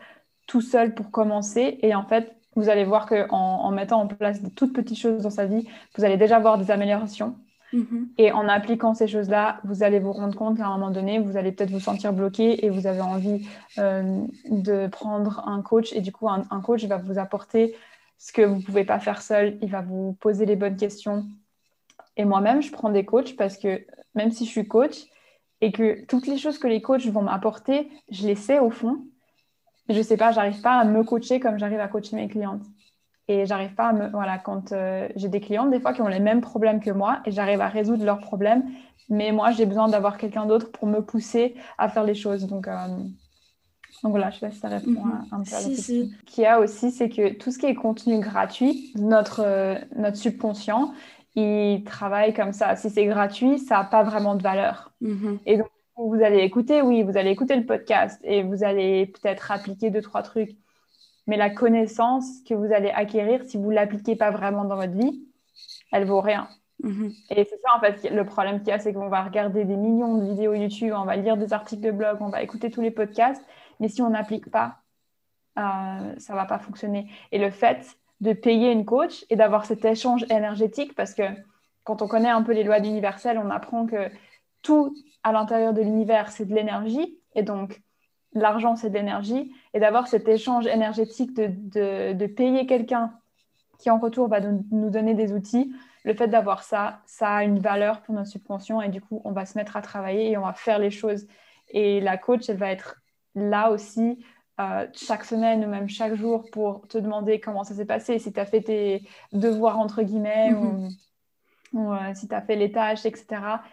tout 0.48 0.62
seul 0.62 0.94
pour 0.94 1.12
commencer. 1.12 1.80
Et 1.82 1.96
en 1.96 2.04
fait, 2.04 2.36
vous 2.56 2.70
allez 2.70 2.84
voir 2.84 3.08
qu'en 3.08 3.26
en 3.30 3.72
mettant 3.72 4.02
en 4.02 4.08
place 4.08 4.42
de 4.42 4.50
toutes 4.50 4.74
petites 4.74 5.00
choses 5.00 5.24
dans 5.24 5.30
sa 5.30 5.46
vie, 5.46 5.68
vous 5.98 6.06
allez 6.06 6.18
déjà 6.18 6.40
voir 6.40 6.58
des 6.58 6.70
améliorations. 6.70 7.36
Mm-hmm. 7.74 8.08
Et 8.18 8.32
en 8.32 8.48
appliquant 8.50 8.94
ces 8.94 9.08
choses-là, 9.08 9.62
vous 9.64 9.84
allez 9.84 10.00
vous 10.00 10.12
rendre 10.12 10.38
compte 10.38 10.58
qu'à 10.58 10.68
un 10.68 10.78
moment 10.78 10.92
donné, 10.92 11.20
vous 11.20 11.38
allez 11.38 11.52
peut-être 11.52 11.72
vous 11.72 11.80
sentir 11.80 12.14
bloqué 12.14 12.66
et 12.66 12.70
vous 12.70 12.86
avez 12.86 13.02
envie 13.02 13.48
euh, 13.78 14.22
de 14.50 14.88
prendre 14.88 15.48
un 15.48 15.62
coach. 15.62 15.94
Et 15.94 16.02
du 16.02 16.12
coup, 16.12 16.30
un, 16.30 16.44
un, 16.52 16.62
coach 16.62 16.84
va 16.86 16.98
vous 16.98 17.18
apporter 17.18 17.76
ce 18.18 18.34
que 18.34 18.42
vous 18.42 18.56
ne 18.58 18.62
pouvez 18.62 18.84
pas 18.84 19.00
faire 19.00 19.22
seul. 19.22 19.58
Il 19.62 19.72
va 19.72 19.82
vous 19.82 20.14
poser 20.20 20.46
les 20.46 20.58
bonnes 20.58 20.76
questions. 20.76 21.26
Et 22.18 22.26
moi-même, 22.26 22.62
je 22.62 22.72
prends 22.72 22.90
des 22.90 23.06
coachs 23.06 23.36
parce 23.38 23.58
que 23.58 23.86
même 24.16 24.32
si 24.32 24.46
je 24.46 24.50
suis 24.50 24.68
coach, 24.68 25.06
et 25.62 25.72
que 25.72 26.06
toutes 26.06 26.28
les 26.28 26.38
choses 26.38 26.58
que 26.60 26.68
les 26.68 26.82
coachs 26.82 27.06
vont 27.08 27.22
m'apporter, 27.24 27.90
je 28.12 28.28
les 28.28 28.36
sais 28.36 28.60
au 28.60 28.70
fond. 28.72 29.06
Je 29.90 29.98
ne 29.98 30.04
sais 30.04 30.18
pas, 30.18 30.32
j'arrive 30.32 30.62
pas 30.62 30.76
à 30.80 30.86
me 30.86 31.04
coacher 31.04 31.40
comme 31.40 31.58
j'arrive 31.60 31.80
à 31.80 31.88
coacher 31.88 32.16
mes 32.16 32.28
clientes. 32.28 32.64
Et 33.28 33.46
j'arrive 33.46 33.76
pas 33.76 33.90
à 33.90 33.94
me. 33.94 34.10
Voilà, 34.10 34.38
quand 34.40 34.72
euh, 34.74 35.08
j'ai 35.16 35.30
des 35.30 35.42
clientes, 35.42 35.72
des 35.72 35.80
fois, 35.80 35.94
qui 35.94 36.02
ont 36.02 36.08
les 36.08 36.20
mêmes 36.20 36.42
problèmes 36.42 36.80
que 36.82 36.92
moi, 36.92 37.22
et 37.26 37.32
j'arrive 37.32 37.62
à 37.62 37.68
résoudre 37.70 38.06
leurs 38.06 38.20
problèmes, 38.22 38.66
mais 39.10 39.32
moi, 39.32 39.52
j'ai 39.52 39.66
besoin 39.66 39.90
d'avoir 39.90 40.18
quelqu'un 40.18 40.46
d'autre 40.46 40.72
pour 40.72 40.88
me 40.88 41.02
pousser 41.02 41.56
à 41.78 41.90
faire 41.90 42.04
les 42.04 42.16
choses. 42.16 42.48
Donc, 42.48 42.68
euh, 42.68 42.88
Donc 44.04 44.12
voilà, 44.12 44.32
je 44.32 44.40
sais 44.40 44.48
pas 44.48 44.52
si 44.52 44.60
ça 44.60 44.70
répond 44.70 44.92
Mhm. 44.92 45.28
un 45.32 45.44
peu 45.44 45.56
à 45.56 45.62
la 45.62 45.70
Si, 45.70 45.76
question. 45.76 46.08
si. 46.08 46.12
Ce 46.20 46.24
qu'il 46.34 46.44
y 46.44 46.48
a 46.48 46.60
aussi, 46.60 46.92
c'est 46.92 47.10
que 47.10 47.34
tout 47.34 47.52
ce 47.52 47.60
qui 47.60 47.68
est 47.68 47.76
contenu 47.76 48.20
gratuit, 48.20 48.92
notre, 48.96 49.42
euh, 49.42 49.76
notre 49.96 50.18
subconscient, 50.18 50.94
il 51.36 51.84
travaille 51.86 52.34
comme 52.34 52.54
ça. 52.54 52.76
Si 52.76 52.90
c'est 52.90 53.06
gratuit, 53.06 53.60
ça 53.60 53.78
n'a 53.78 53.84
pas 53.86 54.04
vraiment 54.04 54.36
de 54.36 54.44
valeur. 54.44 54.92
Mhm. 55.02 55.40
Vous 55.98 56.22
allez 56.24 56.40
écouter, 56.40 56.82
oui, 56.82 57.04
vous 57.04 57.18
allez 57.18 57.30
écouter 57.30 57.56
le 57.56 57.66
podcast 57.66 58.20
et 58.24 58.44
vous 58.44 58.64
allez 58.64 59.08
peut-être 59.08 59.52
appliquer 59.52 59.92
deux, 59.92 60.02
trois 60.02 60.24
trucs. 60.24 60.58
Mais 61.28 61.38
la 61.38 61.50
connaissance 61.50 62.26
que 62.48 62.56
vous 62.56 62.74
allez 62.74 62.90
acquérir, 62.90 63.44
si 63.46 63.58
vous 63.58 63.70
ne 63.70 63.76
l'appliquez 63.76 64.16
pas 64.16 64.32
vraiment 64.32 64.66
dans 64.66 64.76
votre 64.76 64.94
vie, 64.94 65.24
elle 65.92 66.06
vaut 66.06 66.22
rien. 66.22 66.48
Mhm. 66.84 67.12
Et 67.30 67.44
c'est 67.46 67.60
ça, 67.62 67.78
en 67.78 67.80
fait, 67.80 68.10
le 68.10 68.26
problème 68.26 68.60
qu'il 68.60 68.70
y 68.70 68.72
a, 68.72 68.80
c'est 68.80 68.94
qu'on 68.94 69.10
va 69.10 69.24
regarder 69.24 69.66
des 69.66 69.76
millions 69.76 70.18
de 70.18 70.26
vidéos 70.26 70.54
YouTube, 70.54 70.94
on 70.96 71.06
va 71.06 71.16
lire 71.16 71.38
des 71.38 71.54
articles 71.54 71.84
de 71.84 71.92
blog, 71.92 72.18
on 72.22 72.30
va 72.30 72.42
écouter 72.42 72.72
tous 72.72 72.82
les 72.82 72.92
podcasts, 72.92 73.46
mais 73.80 73.88
si 73.88 74.02
on 74.02 74.10
n'applique 74.10 74.50
pas, 74.50 74.80
euh, 75.60 76.16
ça 76.18 76.34
va 76.34 76.46
pas 76.46 76.60
fonctionner. 76.60 77.12
Et 77.32 77.38
le 77.38 77.52
fait 77.52 77.98
de 78.22 78.34
payer 78.34 78.72
une 78.72 78.86
coach 78.86 79.26
et 79.30 79.36
d'avoir 79.36 79.66
cet 79.66 79.84
échange 79.84 80.26
énergétique, 80.30 80.96
parce 80.96 81.14
que 81.14 81.24
quand 81.84 82.02
on 82.02 82.08
connaît 82.08 82.30
un 82.30 82.44
peu 82.44 82.54
les 82.54 82.64
lois 82.64 82.80
universelles, 82.80 83.40
on 83.44 83.50
apprend 83.50 83.86
que 83.86 84.10
tout 84.62 84.96
à 85.24 85.32
l'intérieur 85.32 85.74
de 85.74 85.82
l'univers, 85.82 86.32
c'est 86.32 86.46
de 86.46 86.54
l'énergie, 86.54 87.18
et 87.36 87.44
donc 87.44 87.82
l'argent, 88.34 88.76
c'est 88.76 88.90
de 88.90 88.94
l'énergie, 88.94 89.52
et 89.74 89.80
d'avoir 89.80 90.08
cet 90.08 90.28
échange 90.28 90.68
énergétique 90.68 91.34
de, 91.34 91.48
de, 91.50 92.14
de 92.14 92.28
payer 92.28 92.66
quelqu'un 92.66 93.14
qui 93.80 93.90
en 93.90 93.98
retour 93.98 94.28
va 94.28 94.40
nous 94.40 94.90
donner 94.92 95.16
des 95.16 95.34
outils, 95.34 95.74
le 96.04 96.14
fait 96.14 96.28
d'avoir 96.28 96.64
ça, 96.64 97.02
ça 97.06 97.36
a 97.36 97.44
une 97.44 97.60
valeur 97.60 98.02
pour 98.02 98.16
notre 98.16 98.30
subconscient 98.30 98.82
et 98.82 98.90
du 98.90 99.02
coup, 99.02 99.22
on 99.24 99.32
va 99.32 99.46
se 99.46 99.58
mettre 99.58 99.76
à 99.78 99.82
travailler 99.82 100.32
et 100.32 100.38
on 100.38 100.46
va 100.46 100.54
faire 100.54 100.80
les 100.80 100.92
choses. 100.92 101.28
Et 101.70 102.02
la 102.02 102.18
coach, 102.18 102.50
elle 102.50 102.58
va 102.58 102.72
être 102.72 103.02
là 103.36 103.72
aussi 103.72 104.24
euh, 104.62 104.88
chaque 104.94 105.26
semaine 105.26 105.66
ou 105.66 105.68
même 105.70 105.90
chaque 105.90 106.16
jour 106.16 106.50
pour 106.52 106.88
te 106.88 106.98
demander 106.98 107.40
comment 107.40 107.64
ça 107.64 107.74
s'est 107.74 107.86
passé, 107.86 108.20
si 108.20 108.32
tu 108.32 108.40
as 108.40 108.46
fait 108.46 108.62
tes 108.62 109.08
devoirs 109.32 109.80
entre 109.80 110.04
guillemets 110.04 110.52
Mhm. 110.52 110.92
ou, 111.74 111.80
ou, 111.80 111.94
euh, 111.94 112.14
si 112.14 112.28
tu 112.28 112.36
as 112.36 112.42
fait 112.42 112.56
les 112.56 112.72
tâches, 112.72 113.06
etc. 113.06 113.64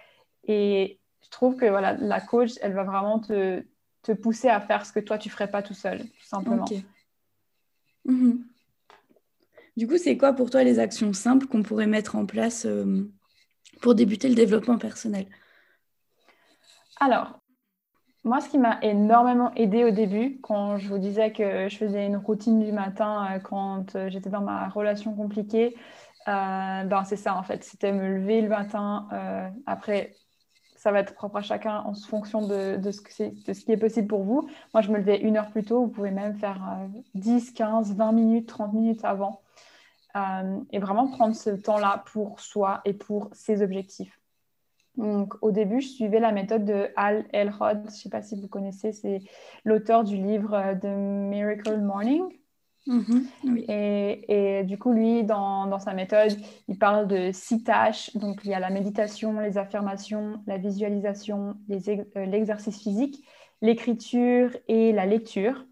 Et 0.44 1.00
je 1.22 1.28
trouve 1.30 1.56
que 1.56 1.66
voilà, 1.66 1.94
la 1.94 2.20
coach, 2.20 2.52
elle 2.62 2.72
va 2.72 2.84
vraiment 2.84 3.18
te, 3.18 3.64
te 4.02 4.12
pousser 4.12 4.48
à 4.48 4.60
faire 4.60 4.86
ce 4.86 4.92
que 4.92 5.00
toi, 5.00 5.18
tu 5.18 5.30
ferais 5.30 5.50
pas 5.50 5.62
tout 5.62 5.74
seul, 5.74 5.98
tout 5.98 6.26
simplement. 6.26 6.64
Mhm. 8.04 8.44
Du 9.76 9.86
coup, 9.86 9.96
c'est 9.96 10.16
quoi 10.16 10.32
pour 10.32 10.50
toi 10.50 10.64
les 10.64 10.78
actions 10.78 11.12
simples 11.12 11.46
qu'on 11.46 11.62
pourrait 11.62 11.86
mettre 11.86 12.16
en 12.16 12.26
place 12.26 12.64
euh, 12.66 13.08
pour 13.80 13.94
débuter 13.94 14.28
le 14.28 14.34
développement 14.34 14.78
personnel? 14.78 15.26
Alors, 17.00 17.38
moi, 18.28 18.40
ce 18.42 18.50
qui 18.50 18.58
m'a 18.58 18.78
énormément 18.82 19.52
aidé 19.54 19.84
au 19.84 19.90
début, 19.90 20.38
quand 20.42 20.76
je 20.76 20.88
vous 20.88 20.98
disais 20.98 21.32
que 21.32 21.68
je 21.68 21.76
faisais 21.76 22.06
une 22.06 22.18
routine 22.18 22.62
du 22.62 22.72
matin 22.72 23.26
euh, 23.30 23.38
quand 23.38 23.96
euh, 23.96 24.10
j'étais 24.10 24.28
dans 24.28 24.42
ma 24.42 24.68
relation 24.68 25.14
compliquée, 25.14 25.74
euh, 26.28 26.84
ben 26.84 27.04
c'est 27.04 27.16
ça 27.16 27.36
en 27.36 27.42
fait. 27.42 27.64
C'était 27.64 27.90
me 27.90 28.18
lever 28.18 28.42
le 28.42 28.48
matin. 28.48 29.08
après, 29.66 30.14
ça 30.76 30.92
va 30.92 31.00
être 31.00 31.14
propre 31.14 31.36
à 31.36 31.42
chacun 31.42 31.78
en 31.78 31.94
fonction 31.94 32.46
de, 32.46 32.78
ce 32.92 33.00
qui 33.00 33.72
est 33.72 33.76
possible 33.78 34.08
pour 34.08 34.22
vous. 34.24 34.46
Moi, 34.74 34.82
je 34.82 34.90
me 34.90 34.98
levais 34.98 35.20
une 35.20 35.38
heure 35.38 35.50
plus 35.50 35.64
tôt. 35.64 35.80
Vous 35.80 35.88
pouvez 35.88 36.10
même 36.10 36.36
faire 36.36 36.62
euh, 36.62 37.00
10, 37.14 37.52
15, 37.52 37.96
20 37.96 38.12
minutes, 38.12 38.46
30 38.46 38.74
minutes 38.74 39.04
avant. 39.04 39.40
Et 40.72 40.80
vraiment 40.80 41.06
prendre 41.06 41.36
ce 41.36 41.50
temps-là 41.50 42.02
pour 42.12 42.40
soi 42.40 42.80
et 42.84 42.92
pour 42.92 43.30
ses 43.32 43.62
objectifs. 43.62 44.17
Donc, 44.98 45.34
au 45.42 45.52
début, 45.52 45.80
je 45.80 45.88
suivais 45.88 46.18
la 46.18 46.32
méthode 46.32 46.64
de 46.64 46.88
Al 46.96 47.24
Elrod. 47.32 47.82
Je 47.84 47.86
ne 47.86 47.90
sais 47.90 48.08
pas 48.08 48.20
si 48.20 48.34
vous 48.34 48.48
connaissez, 48.48 48.92
c'est 48.92 49.22
l'auteur 49.64 50.02
du 50.02 50.16
livre 50.16 50.54
euh, 50.54 50.74
The 50.74 50.86
Miracle 50.86 51.80
Morning. 51.80 52.24
Mhm. 52.88 53.26
Oui. 53.44 53.64
Et, 53.68 54.58
et 54.58 54.64
du 54.64 54.76
coup, 54.76 54.92
lui, 54.92 55.22
dans, 55.22 55.66
dans 55.66 55.78
sa 55.78 55.94
méthode, 55.94 56.32
il 56.66 56.78
parle 56.78 57.06
de 57.06 57.30
six 57.32 57.62
tâches. 57.62 58.16
Donc, 58.16 58.40
il 58.42 58.50
y 58.50 58.54
a 58.54 58.58
la 58.58 58.70
méditation, 58.70 59.38
les 59.38 59.56
affirmations, 59.56 60.42
la 60.48 60.58
visualisation, 60.58 61.54
euh, 61.70 62.26
l'exercice 62.26 62.82
physique, 62.82 63.24
l'écriture 63.62 64.50
et 64.66 64.92
la 64.92 65.06
lecture. 65.06 65.64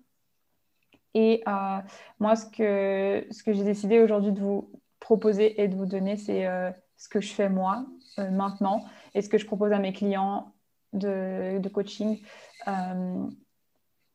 Et 1.14 1.42
euh, 1.48 1.78
moi, 2.20 2.36
ce 2.36 2.46
que, 2.46 3.26
ce 3.32 3.42
que 3.42 3.52
j'ai 3.52 3.64
décidé 3.64 3.98
aujourd'hui 3.98 4.30
de 4.30 4.40
vous 4.40 4.70
proposer 5.00 5.60
et 5.60 5.66
de 5.66 5.74
vous 5.74 5.86
donner, 5.86 6.16
c'est 6.16 6.46
euh, 6.46 6.70
ce 6.96 7.08
que 7.08 7.20
je 7.20 7.32
fais 7.32 7.48
moi 7.48 7.86
maintenant 8.30 8.82
et 9.16 9.22
ce 9.22 9.28
que 9.28 9.38
je 9.38 9.46
propose 9.46 9.72
à 9.72 9.78
mes 9.78 9.92
clients 9.92 10.52
de, 10.92 11.58
de 11.58 11.68
coaching. 11.68 12.20
Euh, 12.68 13.26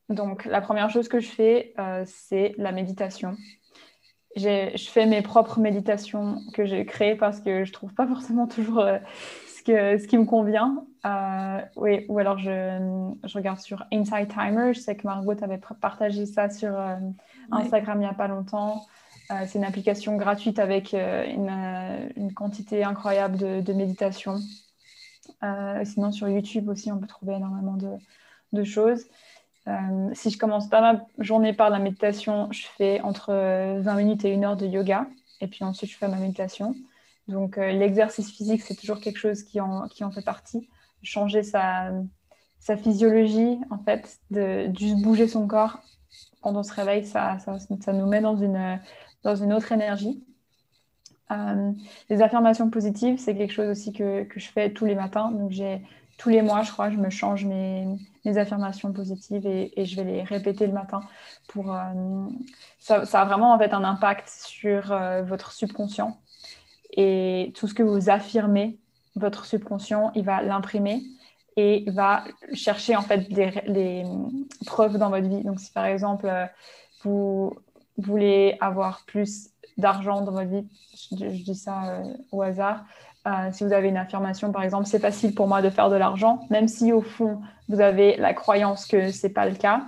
donc, 0.10 0.46
la 0.46 0.62
première 0.62 0.90
chose 0.90 1.08
que 1.08 1.20
je 1.20 1.30
fais, 1.30 1.74
euh, 1.80 2.04
c'est 2.06 2.54
la 2.58 2.72
méditation. 2.72 3.36
Je 4.36 4.88
fais 4.90 5.06
mes 5.06 5.22
propres 5.22 5.60
méditations 5.60 6.38
que 6.54 6.66
j'ai 6.66 6.86
créées 6.86 7.16
parce 7.16 7.42
que 7.42 7.66
je 7.66 7.74
trouve 7.74 7.94
pas 7.94 8.08
forcément 8.08 8.48
toujours 8.48 8.80
euh, 8.80 8.98
ce, 9.48 9.64
que, 9.64 9.98
ce 9.98 10.08
qui 10.08 10.18
me 10.18 10.26
convient. 10.26 10.86
Oui, 11.76 12.06
ou 12.08 12.20
alors 12.20 12.38
je, 12.38 13.16
je 13.24 13.34
regarde 13.34 13.60
sur 13.60 13.86
Inside 13.92 14.30
Timer. 14.30 14.74
Je 14.74 14.80
sais 14.80 14.96
que 14.96 15.06
Margot 15.06 15.36
avait 15.42 15.60
partagé 15.82 16.26
ça 16.26 16.50
sur 16.50 16.72
Ouais. 17.52 17.64
Instagram 17.64 17.98
il 17.98 18.06
n'y 18.06 18.10
a 18.10 18.14
pas 18.14 18.30
longtemps. 18.30 18.86
C'est 19.46 19.56
une 19.56 19.66
application 19.66 20.16
gratuite 20.16 20.60
avec 20.60 20.94
une, 20.94 21.52
une 22.16 22.34
quantité 22.34 22.84
incroyable 22.84 23.38
de, 23.38 23.60
de 23.60 23.74
méditation. 23.74 24.40
Euh, 25.44 25.82
sinon, 25.86 26.12
sur 26.12 26.28
YouTube 26.30 26.70
aussi, 26.70 26.92
on 26.92 27.00
peut 27.00 27.08
trouver 27.08 27.34
énormément 27.34 27.78
de, 28.54 28.64
choses. 28.64 29.06
Euh, 29.68 30.10
si 30.14 30.30
je 30.30 30.38
commence 30.38 30.70
pas 30.70 30.82
ma 30.82 31.06
journée 31.20 31.54
par 31.54 31.70
la 31.70 31.80
méditation, 31.80 32.52
je 32.52 32.66
fais 32.78 33.00
entre 33.02 33.32
euh, 33.32 33.80
20 33.82 33.96
minutes 33.96 34.26
et 34.26 34.32
une 34.32 34.44
heure 34.44 34.58
de 34.58 34.66
yoga. 34.66 35.08
Et 35.40 35.48
puis 35.48 35.64
ensuite, 35.64 35.90
je 35.90 35.98
fais 35.98 36.08
ma 36.08 36.18
méditation. 36.18 36.76
Donc, 37.28 37.58
euh, 37.58 37.72
l'exercice 37.72 38.32
physique, 38.32 38.62
c'est 38.62 38.76
toujours 38.76 39.00
quelque 39.00 39.18
chose 39.18 39.44
qui 39.44 39.60
en, 39.62 39.88
fait 39.88 40.24
partie. 40.24 40.70
Changer 41.04 41.44
sa, 41.44 41.92
physiologie, 42.84 43.58
en 43.70 43.80
fait, 43.80 44.20
de 44.30 44.70
juste 44.78 45.02
bouger 45.02 45.28
son 45.28 45.48
corps 45.48 45.82
quand 46.42 46.56
on 46.56 46.64
se 46.64 46.74
réveille, 46.74 47.06
ça, 47.06 47.38
nous 47.88 48.08
met 48.08 48.22
dans 48.22 48.36
une 49.36 49.54
autre 49.54 49.72
énergie. 49.72 50.24
Euh, 51.32 51.72
les 52.10 52.22
affirmations 52.22 52.70
positives, 52.70 53.18
c'est 53.18 53.36
quelque 53.36 53.54
chose 53.54 53.70
aussi 53.70 53.94
que, 53.94 54.24
que 54.24 54.40
je 54.40 54.50
fais 54.50 54.72
tous 54.72 54.86
les 54.86 54.96
matins. 54.96 55.32
Donc, 55.32 55.54
tous 56.18 56.30
les 56.30 56.42
mois, 56.42 56.62
je 56.64 56.72
crois, 56.72 56.90
je 56.90 56.98
me 56.98 57.10
change 57.10 57.46
mes, 57.46 57.88
mes 58.26 58.38
affirmations 58.38 58.92
positives 58.94 59.46
et, 59.48 59.86
je 59.86 59.96
vais 59.96 60.04
les 60.04 60.24
répéter 60.24 60.68
le 60.68 60.74
matin. 60.74 61.02
Pour, 61.48 61.74
euh, 61.74 62.28
ça, 62.80 63.06
ça 63.06 63.22
a 63.22 63.26
vraiment 63.26 63.54
en 63.54 63.58
fait 63.58 63.74
un 63.74 63.84
impact 63.84 64.30
sur 64.30 64.92
euh, 64.92 65.24
votre 65.24 65.52
subconscient 65.52 66.18
et 66.94 67.54
tout 67.56 67.68
ce 67.68 67.74
que 67.74 67.84
vous 67.84 68.10
affirmez, 68.10 68.78
votre 69.16 69.46
subconscient, 69.46 70.12
il 70.16 70.24
va 70.24 70.42
l'imprimer 70.42 71.02
et 71.58 71.86
va 71.88 72.24
chercher 72.54 72.96
en 72.96 73.02
fait 73.02 73.30
des, 73.32 73.52
des 73.68 74.04
preuves 74.66 74.98
dans 74.98 75.10
votre 75.10 75.28
vie. 75.28 75.44
Donc, 75.44 75.60
si 75.60 75.72
par 75.72 75.86
exemple 75.86 76.30
vous 77.04 77.54
voulez 77.98 78.58
avoir 78.60 79.04
plus 79.06 79.50
d'argent 79.82 80.22
dans 80.22 80.32
votre 80.32 80.50
vie, 80.50 80.66
je, 81.12 81.18
je 81.18 81.44
dis 81.44 81.56
ça 81.56 81.84
euh, 81.90 82.14
au 82.32 82.42
hasard. 82.42 82.86
Euh, 83.28 83.50
si 83.52 83.64
vous 83.64 83.74
avez 83.74 83.90
une 83.90 83.98
affirmation, 83.98 84.52
par 84.52 84.64
exemple, 84.64 84.88
c'est 84.88 85.00
facile 85.00 85.36
pour 85.36 85.48
moi 85.48 85.62
de 85.62 85.70
faire 85.70 85.90
de 85.90 85.96
l'argent, 85.96 86.48
même 86.50 86.68
si 86.68 86.92
au 86.92 87.02
fond 87.02 87.42
vous 87.70 87.80
avez 87.80 88.16
la 88.18 88.34
croyance 88.34 88.86
que 88.86 89.12
c'est 89.12 89.30
pas 89.30 89.48
le 89.48 89.56
cas. 89.56 89.84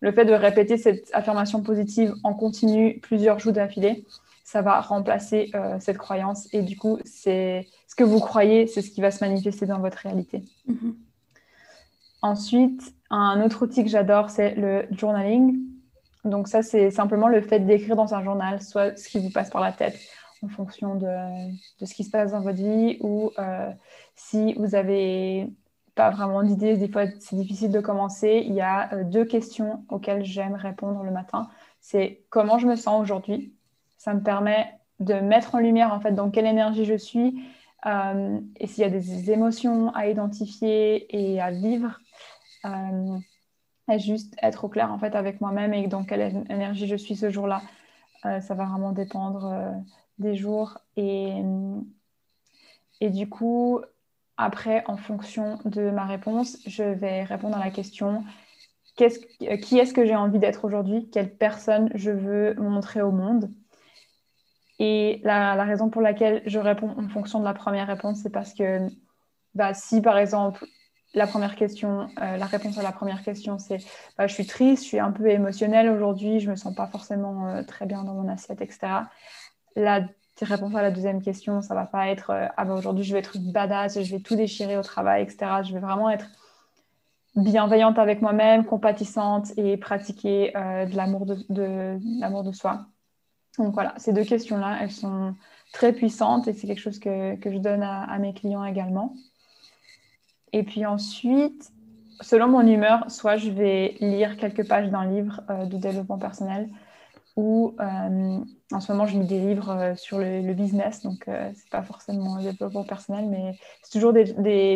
Le 0.00 0.12
fait 0.12 0.24
de 0.24 0.34
répéter 0.34 0.76
cette 0.76 1.10
affirmation 1.12 1.62
positive 1.62 2.14
en 2.22 2.34
continu 2.34 3.00
plusieurs 3.00 3.38
jours 3.38 3.52
d'affilée, 3.52 4.04
ça 4.44 4.62
va 4.62 4.80
remplacer 4.80 5.50
euh, 5.54 5.78
cette 5.80 5.98
croyance 5.98 6.48
et 6.52 6.62
du 6.62 6.76
coup, 6.76 6.98
c'est 7.04 7.66
ce 7.88 7.96
que 7.96 8.04
vous 8.04 8.20
croyez, 8.20 8.68
c'est 8.68 8.82
ce 8.82 8.90
qui 8.90 9.00
va 9.00 9.10
se 9.10 9.24
manifester 9.24 9.66
dans 9.66 9.80
votre 9.80 9.98
réalité. 9.98 10.44
Mhm. 10.66 10.94
Ensuite, 12.22 12.94
un 13.10 13.44
autre 13.44 13.62
outil 13.64 13.82
que 13.82 13.90
j'adore, 13.90 14.30
c'est 14.30 14.54
le 14.54 14.86
journaling. 14.92 15.58
Donc 16.26 16.48
ça, 16.48 16.62
c'est 16.62 16.90
simplement 16.90 17.28
le 17.28 17.40
fait 17.40 17.60
d'écrire 17.60 17.96
dans 17.96 18.14
un 18.14 18.22
journal, 18.22 18.60
soit 18.60 18.96
ce 18.98 19.08
qui 19.08 19.20
vous 19.20 19.30
passe 19.30 19.50
par 19.50 19.60
la 19.60 19.72
tête 19.72 19.96
en 20.42 20.48
fonction 20.48 20.96
de, 20.96 21.06
ce 21.84 21.94
qui 21.94 22.04
se 22.04 22.10
passe 22.10 22.32
dans 22.32 22.40
votre 22.40 22.58
vie, 22.58 22.98
ou 23.00 23.30
euh, 23.38 23.70
si 24.14 24.54
vous 24.54 24.74
avez 24.74 25.48
pas 25.94 26.10
vraiment 26.10 26.42
d'idées, 26.42 26.76
des 26.76 26.88
fois 26.88 27.04
c'est 27.20 27.36
difficile 27.36 27.70
de 27.70 27.80
commencer, 27.80 28.42
il 28.44 28.52
y 28.52 28.60
a 28.60 28.92
euh, 28.92 29.04
deux 29.04 29.24
questions 29.24 29.84
auxquelles 29.88 30.24
j'aime 30.24 30.54
répondre 30.54 31.02
le 31.02 31.10
matin. 31.10 31.48
C'est 31.80 32.22
comment 32.28 32.58
je 32.58 32.66
me 32.66 32.76
sens 32.76 33.00
aujourd'hui? 33.00 33.54
Ça 33.96 34.12
me 34.12 34.22
permet 34.22 34.68
de 35.00 35.14
mettre 35.14 35.54
en 35.54 35.58
lumière 35.58 35.92
en 35.92 36.00
fait 36.00 36.12
dans 36.12 36.30
quelle 36.30 36.46
énergie 36.46 36.84
je 36.84 36.96
suis 36.96 37.42
euh, 37.86 38.38
et 38.56 38.66
s'il 38.66 38.82
y 38.82 38.86
a 38.86 38.90
des 38.90 39.30
émotions 39.30 39.90
à 39.94 40.08
identifier 40.08 41.06
et 41.16 41.40
à 41.40 41.50
vivre. 41.50 41.98
Euh, 43.90 43.98
juste 43.98 44.34
être 44.42 44.64
au 44.64 44.68
clair 44.68 44.92
en 44.92 44.98
fait 44.98 45.14
avec 45.14 45.40
moi-même 45.40 45.72
et 45.74 45.86
dans 45.86 46.04
quelle 46.04 46.44
énergie 46.50 46.86
je 46.86 46.96
suis 46.96 47.16
ce 47.16 47.30
jour-là. 47.30 47.62
Euh, 48.24 48.40
ça 48.40 48.54
va 48.54 48.64
vraiment 48.64 48.92
dépendre 48.92 49.46
euh, 49.46 49.72
des 50.18 50.34
jours. 50.36 50.78
Et, 50.96 51.32
et 53.00 53.10
du 53.10 53.28
coup, 53.28 53.80
après, 54.36 54.84
en 54.86 54.96
fonction 54.96 55.58
de 55.64 55.90
ma 55.90 56.04
réponse, 56.04 56.58
je 56.66 56.82
vais 56.82 57.24
répondre 57.24 57.56
à 57.56 57.64
la 57.64 57.70
question 57.70 58.24
qui 58.96 59.78
est-ce 59.78 59.92
que 59.92 60.06
j'ai 60.06 60.16
envie 60.16 60.38
d'être 60.38 60.64
aujourd'hui, 60.64 61.10
quelle 61.10 61.36
personne 61.36 61.90
je 61.94 62.10
veux 62.10 62.54
montrer 62.54 63.02
au 63.02 63.12
monde? 63.12 63.50
Et 64.78 65.20
la, 65.22 65.62
raison 65.64 65.90
pour 65.90 66.02
laquelle 66.02 66.42
je 66.46 66.58
réponds 66.58 66.94
en 66.96 67.08
fonction 67.08 67.40
de 67.40 67.44
la 67.44 67.54
première 67.54 67.86
réponse, 67.86 68.20
c'est 68.22 68.30
parce 68.30 68.52
que 68.54 68.88
bah, 69.54 69.74
si 69.74 70.00
par 70.02 70.18
exemple 70.18 70.66
la 71.16 71.26
première 71.26 71.56
question, 71.56 72.08
euh, 72.20 72.36
la 72.36 72.44
réponse 72.44 72.76
à 72.76 72.82
la 72.82 72.92
première 72.92 73.22
question, 73.22 73.58
c'est 73.58 73.78
bah, 74.18 74.26
je 74.26 74.34
suis 74.34 74.46
triste, 74.46 74.82
je 74.82 74.88
suis 74.88 74.98
un 75.00 75.10
peu 75.10 75.28
émotionnelle 75.28 75.88
aujourd'hui, 75.88 76.40
je 76.40 76.50
me 76.50 76.56
sens 76.56 76.74
pas 76.74 76.86
forcément 76.86 77.48
euh, 77.48 77.62
très 77.62 77.86
bien 77.86 78.04
dans 78.04 78.12
mon 78.12 78.28
assiette, 78.28 78.60
etc. 78.60 79.08
La 79.76 80.06
réponse 80.42 80.74
à 80.74 80.82
la 80.82 80.90
deuxième 80.90 81.22
question, 81.22 81.62
ça 81.62 81.74
va 81.74 81.86
pas 81.86 82.08
être 82.08 82.30
euh, 82.30 82.46
ah 82.58 82.66
bah, 82.66 82.74
aujourd'hui 82.74 83.02
je 83.02 83.14
vais 83.14 83.20
être 83.20 83.38
badass, 83.38 84.02
je 84.02 84.14
vais 84.14 84.20
tout 84.20 84.36
déchirer 84.36 84.76
au 84.76 84.82
travail, 84.82 85.22
etc. 85.22 85.62
Je 85.64 85.72
vais 85.72 85.80
vraiment 85.80 86.10
être 86.10 86.26
bienveillante 87.34 87.98
avec 87.98 88.20
moi-même, 88.20 88.66
compatissante 88.66 89.52
et 89.56 89.78
pratiquer 89.78 90.52
de 90.54 90.96
l'amour 90.96 91.26
de, 91.26 92.52
soi. 92.52 92.86
Donc 93.58 93.74
voilà, 93.74 93.94
ces 93.98 94.14
deux 94.14 94.24
questions-là, 94.24 94.78
elles 94.80 94.90
sont 94.90 95.34
très 95.72 95.92
puissantes 95.92 96.48
et 96.48 96.54
c'est 96.54 96.66
quelque 96.66 96.80
chose 96.80 96.98
que, 96.98 97.36
je 97.44 97.58
donne 97.58 97.82
à, 97.82 98.18
mes 98.18 98.32
clients 98.32 98.64
également. 98.64 99.14
Et 100.52 100.62
puis 100.62 100.86
ensuite, 100.86 101.72
selon 102.20 102.48
mon 102.48 102.66
humeur, 102.66 103.04
soit 103.10 103.36
je 103.36 103.50
vais 103.50 103.96
lire 104.00 104.36
quelques 104.36 104.66
pages 104.66 104.90
d'un 104.90 105.06
livre 105.06 105.40
euh, 105.50 105.66
de 105.66 105.76
développement 105.76 106.18
personnel, 106.18 106.68
ou 107.36 107.74
euh, 107.80 108.38
en 108.72 108.80
ce 108.80 108.90
moment, 108.90 109.06
je 109.06 109.18
lis 109.18 109.26
des 109.26 109.38
livres 109.38 109.70
euh, 109.70 109.94
sur 109.94 110.18
le, 110.18 110.54
business, 110.54 111.02
donc 111.02 111.24
ce 111.26 111.30
n'est 111.30 111.70
pas 111.70 111.82
forcément 111.82 112.36
le 112.36 112.44
développement 112.44 112.84
personnel, 112.84 113.26
mais 113.28 113.58
c'est 113.82 113.98
toujours 113.98 114.14
des, 114.14 114.24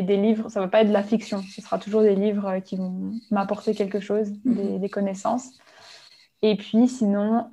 livres, 0.02 0.50
ça 0.50 0.60
ne 0.60 0.66
va 0.66 0.70
pas 0.70 0.82
être 0.82 0.88
de 0.88 0.92
la 0.92 1.02
fiction, 1.02 1.42
ce 1.42 1.62
sera 1.62 1.78
toujours 1.78 2.02
des 2.02 2.14
livres 2.14 2.58
qui 2.58 2.76
vont 2.76 3.12
m'apporter 3.30 3.74
quelque 3.74 4.00
chose, 4.00 4.30
des, 4.44 4.50
mhm. 4.50 4.78
des, 4.78 4.88
connaissances. 4.90 5.58
Et 6.42 6.56
puis 6.56 6.88
sinon, 6.88 7.48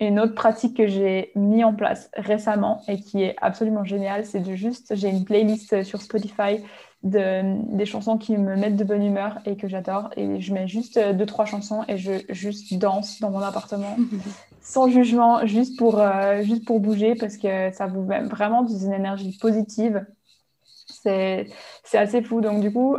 une 0.00 0.18
autre 0.20 0.34
pratique 0.34 0.76
que 0.76 0.86
j'ai 0.86 1.30
mis 1.34 1.64
en 1.64 1.74
place 1.74 2.10
récemment 2.14 2.82
et 2.88 3.00
qui 3.00 3.22
est 3.22 3.36
absolument 3.40 3.84
géniale, 3.84 4.26
c'est 4.26 4.40
de 4.40 4.54
juste, 4.54 4.94
j'ai 4.94 5.08
une 5.08 5.24
playlist 5.24 5.82
sur 5.84 6.02
Spotify 6.02 6.62
de, 7.04 7.76
des 7.76 7.84
chansons 7.84 8.16
qui 8.16 8.36
me 8.36 8.56
mettent 8.56 8.76
de 8.76 8.84
bonne 8.84 9.04
humeur 9.04 9.38
et 9.44 9.56
que 9.56 9.68
j'adore. 9.68 10.10
Et 10.16 10.40
je 10.40 10.52
mets 10.54 10.66
juste 10.66 10.96
euh, 10.96 11.12
deux, 11.12 11.26
trois 11.26 11.44
chansons 11.44 11.84
et 11.86 11.98
je 11.98 12.12
juste 12.30 12.74
danse 12.78 13.20
dans 13.20 13.30
mon 13.30 13.40
appartement 13.40 13.96
sans 14.62 14.88
jugement, 14.88 15.46
juste 15.46 15.78
pour, 15.78 16.00
euh, 16.00 16.42
juste 16.42 16.64
pour 16.64 16.80
bouger 16.80 17.14
parce 17.14 17.36
que 17.36 17.70
ça 17.72 17.86
vous 17.86 18.02
met 18.02 18.22
vraiment 18.22 18.62
dans 18.62 18.76
une 18.76 18.94
énergie 18.94 19.36
positive. 19.38 20.04
C'est 20.86 21.46
assez 21.92 22.22
fou. 22.22 22.40
Donc, 22.40 22.60
du 22.60 22.72
coup, 22.72 22.96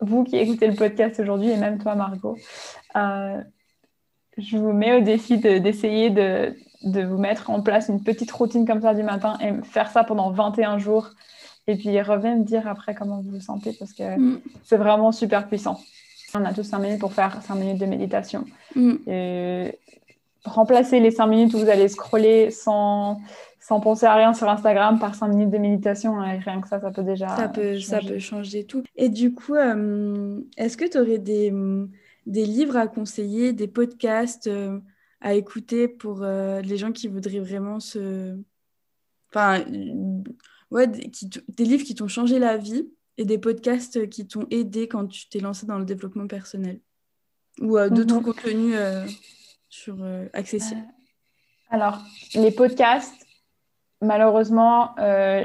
vous 0.00 0.24
qui 0.24 0.36
écoutez 0.36 0.66
le 0.66 0.74
podcast 0.74 1.20
aujourd'hui 1.20 1.50
et 1.50 1.56
même 1.56 1.78
toi, 1.78 1.94
Margot, 1.94 2.36
euh, 2.96 3.40
je 4.36 4.58
vous 4.58 4.72
mets 4.72 4.96
au 4.96 5.00
défi 5.00 5.38
d'essayer 5.38 6.10
de, 6.10 6.56
de, 6.82 7.02
vous 7.04 7.18
mettre 7.18 7.50
en 7.50 7.62
place 7.62 7.88
une 7.88 8.02
petite 8.02 8.32
routine 8.32 8.66
comme 8.66 8.82
ça 8.82 8.94
du 8.94 9.04
matin 9.04 9.38
et 9.40 9.52
faire 9.62 9.90
ça 9.92 10.02
pendant 10.02 10.32
21 10.32 10.78
jours 10.78 11.10
et 11.66 11.76
puis 11.76 12.00
revenez 12.00 12.34
me 12.36 12.44
dire 12.44 12.68
après 12.68 12.94
comment 12.94 13.20
vous 13.20 13.30
vous 13.30 13.40
sentez 13.40 13.72
parce 13.78 13.92
que 13.92 14.18
mm. 14.18 14.40
c'est 14.64 14.76
vraiment 14.76 15.12
super 15.12 15.48
puissant. 15.48 15.80
On 16.34 16.44
a 16.44 16.52
tous 16.52 16.64
5 16.64 16.78
minutes 16.80 17.00
pour 17.00 17.12
faire 17.12 17.42
5 17.42 17.54
minutes 17.54 17.78
de 17.78 17.86
méditation. 17.86 18.44
Mm. 18.74 18.94
Et 19.06 19.78
remplacer 20.44 21.00
les 21.00 21.10
5 21.10 21.26
minutes 21.26 21.54
où 21.54 21.58
vous 21.58 21.68
allez 21.68 21.88
scroller 21.88 22.50
sans, 22.50 23.20
sans 23.60 23.80
penser 23.80 24.06
à 24.06 24.14
rien 24.14 24.34
sur 24.34 24.48
Instagram 24.48 24.98
par 24.98 25.14
5 25.14 25.28
minutes 25.28 25.50
de 25.50 25.58
méditation. 25.58 26.22
Et 26.24 26.38
rien 26.38 26.60
que 26.60 26.68
ça, 26.68 26.80
ça 26.80 26.90
peut 26.90 27.04
déjà. 27.04 27.28
Ça 27.28 27.48
peut, 27.48 27.78
changer. 27.78 27.86
Ça 27.86 28.00
peut 28.00 28.18
changer 28.18 28.64
tout. 28.64 28.82
Et 28.96 29.08
du 29.08 29.32
coup, 29.32 29.54
euh, 29.54 30.40
est-ce 30.56 30.76
que 30.76 30.88
tu 30.88 30.98
aurais 30.98 31.18
des, 31.18 31.52
des, 32.26 32.44
livres 32.44 32.76
à 32.76 32.88
conseiller, 32.88 33.52
des 33.52 33.68
podcasts 33.68 34.48
euh, 34.48 34.80
à 35.20 35.34
écouter 35.34 35.88
pour 35.88 36.22
euh, 36.22 36.60
les 36.60 36.76
gens 36.76 36.92
qui 36.92 37.08
voudraient 37.08 37.38
vraiment 37.38 37.80
se. 37.80 38.36
Enfin 39.32 39.64
ouais, 40.74 40.88
des 40.88 41.64
livres 41.64 41.84
qui 41.84 41.94
t'ont 41.94 42.08
changé 42.08 42.38
la 42.38 42.58
vie 42.58 42.90
et 43.16 43.24
des 43.24 43.38
podcasts 43.38 44.08
qui 44.10 44.26
t'ont 44.26 44.46
aidé 44.50 44.88
quand 44.88 45.06
tu 45.06 45.28
t'es 45.28 45.38
lancé 45.38 45.66
dans 45.66 45.78
le 45.78 45.84
développement 45.84 46.26
personnel 46.26 46.80
ou 47.60 47.78
euh, 47.78 47.88
d'autres 47.88 48.16
mhm. 48.16 48.22
contenus 48.22 48.74
euh, 48.76 49.06
sur 49.68 49.96
euh, 50.00 50.26
accessibles 50.32 50.82
Alors, 51.70 52.00
les 52.34 52.50
podcasts, 52.50 53.26
malheureusement, 54.00 54.94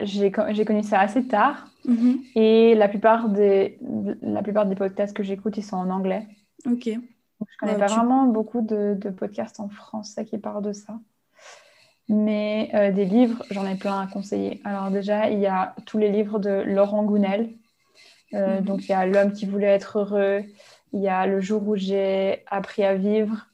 j'ai 0.04 0.32
connu 0.32 0.84
ça 0.84 1.00
assez 1.00 1.28
tard 1.28 1.68
mhm. 1.86 2.22
et 2.36 2.74
la 2.74 2.89
plupart, 2.89 3.30
des, 3.30 3.80
la 4.24 4.42
plupart 4.42 4.65
des 4.65 4.76
podcasts 4.76 5.15
que 5.15 5.24
j'écoute, 5.24 5.58
ils 5.58 5.63
sont 5.63 5.78
en 5.78 5.92
anglais. 5.92 6.28
Ok. 6.65 6.86
je 6.89 7.58
connais 7.60 7.78
pas 7.78 7.86
vraiment 7.86 8.26
beaucoup 8.26 8.62
de, 8.62 8.98
de 9.00 9.10
podcasts 9.12 9.60
en 9.60 9.70
français 9.70 10.26
qui 10.26 10.39
parlent 10.39 10.63
de 10.63 10.74
ça. 10.74 11.00
Mais 12.10 12.72
euh, 12.74 12.91
des 12.91 13.06
livres, 13.06 13.43
j'en 13.52 13.67
ai 13.67 13.76
plein 13.76 14.02
à 14.02 14.08
conseiller. 14.08 14.62
Alors 14.65 14.89
déjà, 14.89 15.30
il 15.30 15.39
y 15.39 15.45
a 15.45 15.76
tous 15.86 16.00
les 16.00 16.10
livres 16.10 16.39
de 16.39 16.50
Laurent 16.50 17.04
Gounel. 17.04 17.52
Euh, 18.34 18.60
mhm. 18.60 18.65
Donc 18.65 18.84
il 18.86 18.89
y 18.89 18.93
a 18.93 19.06
L'homme 19.06 19.32
qui 19.32 19.45
voulait 19.45 19.67
être 19.67 20.00
heureux, 20.00 20.43
il 20.91 21.02
y 21.02 21.08
a 21.08 21.28
Le 21.28 21.39
jour 21.39 21.67
où 21.67 21.76
j'ai 21.76 22.43
appris 22.48 22.84
à 22.84 22.95
vivre, 22.95 23.48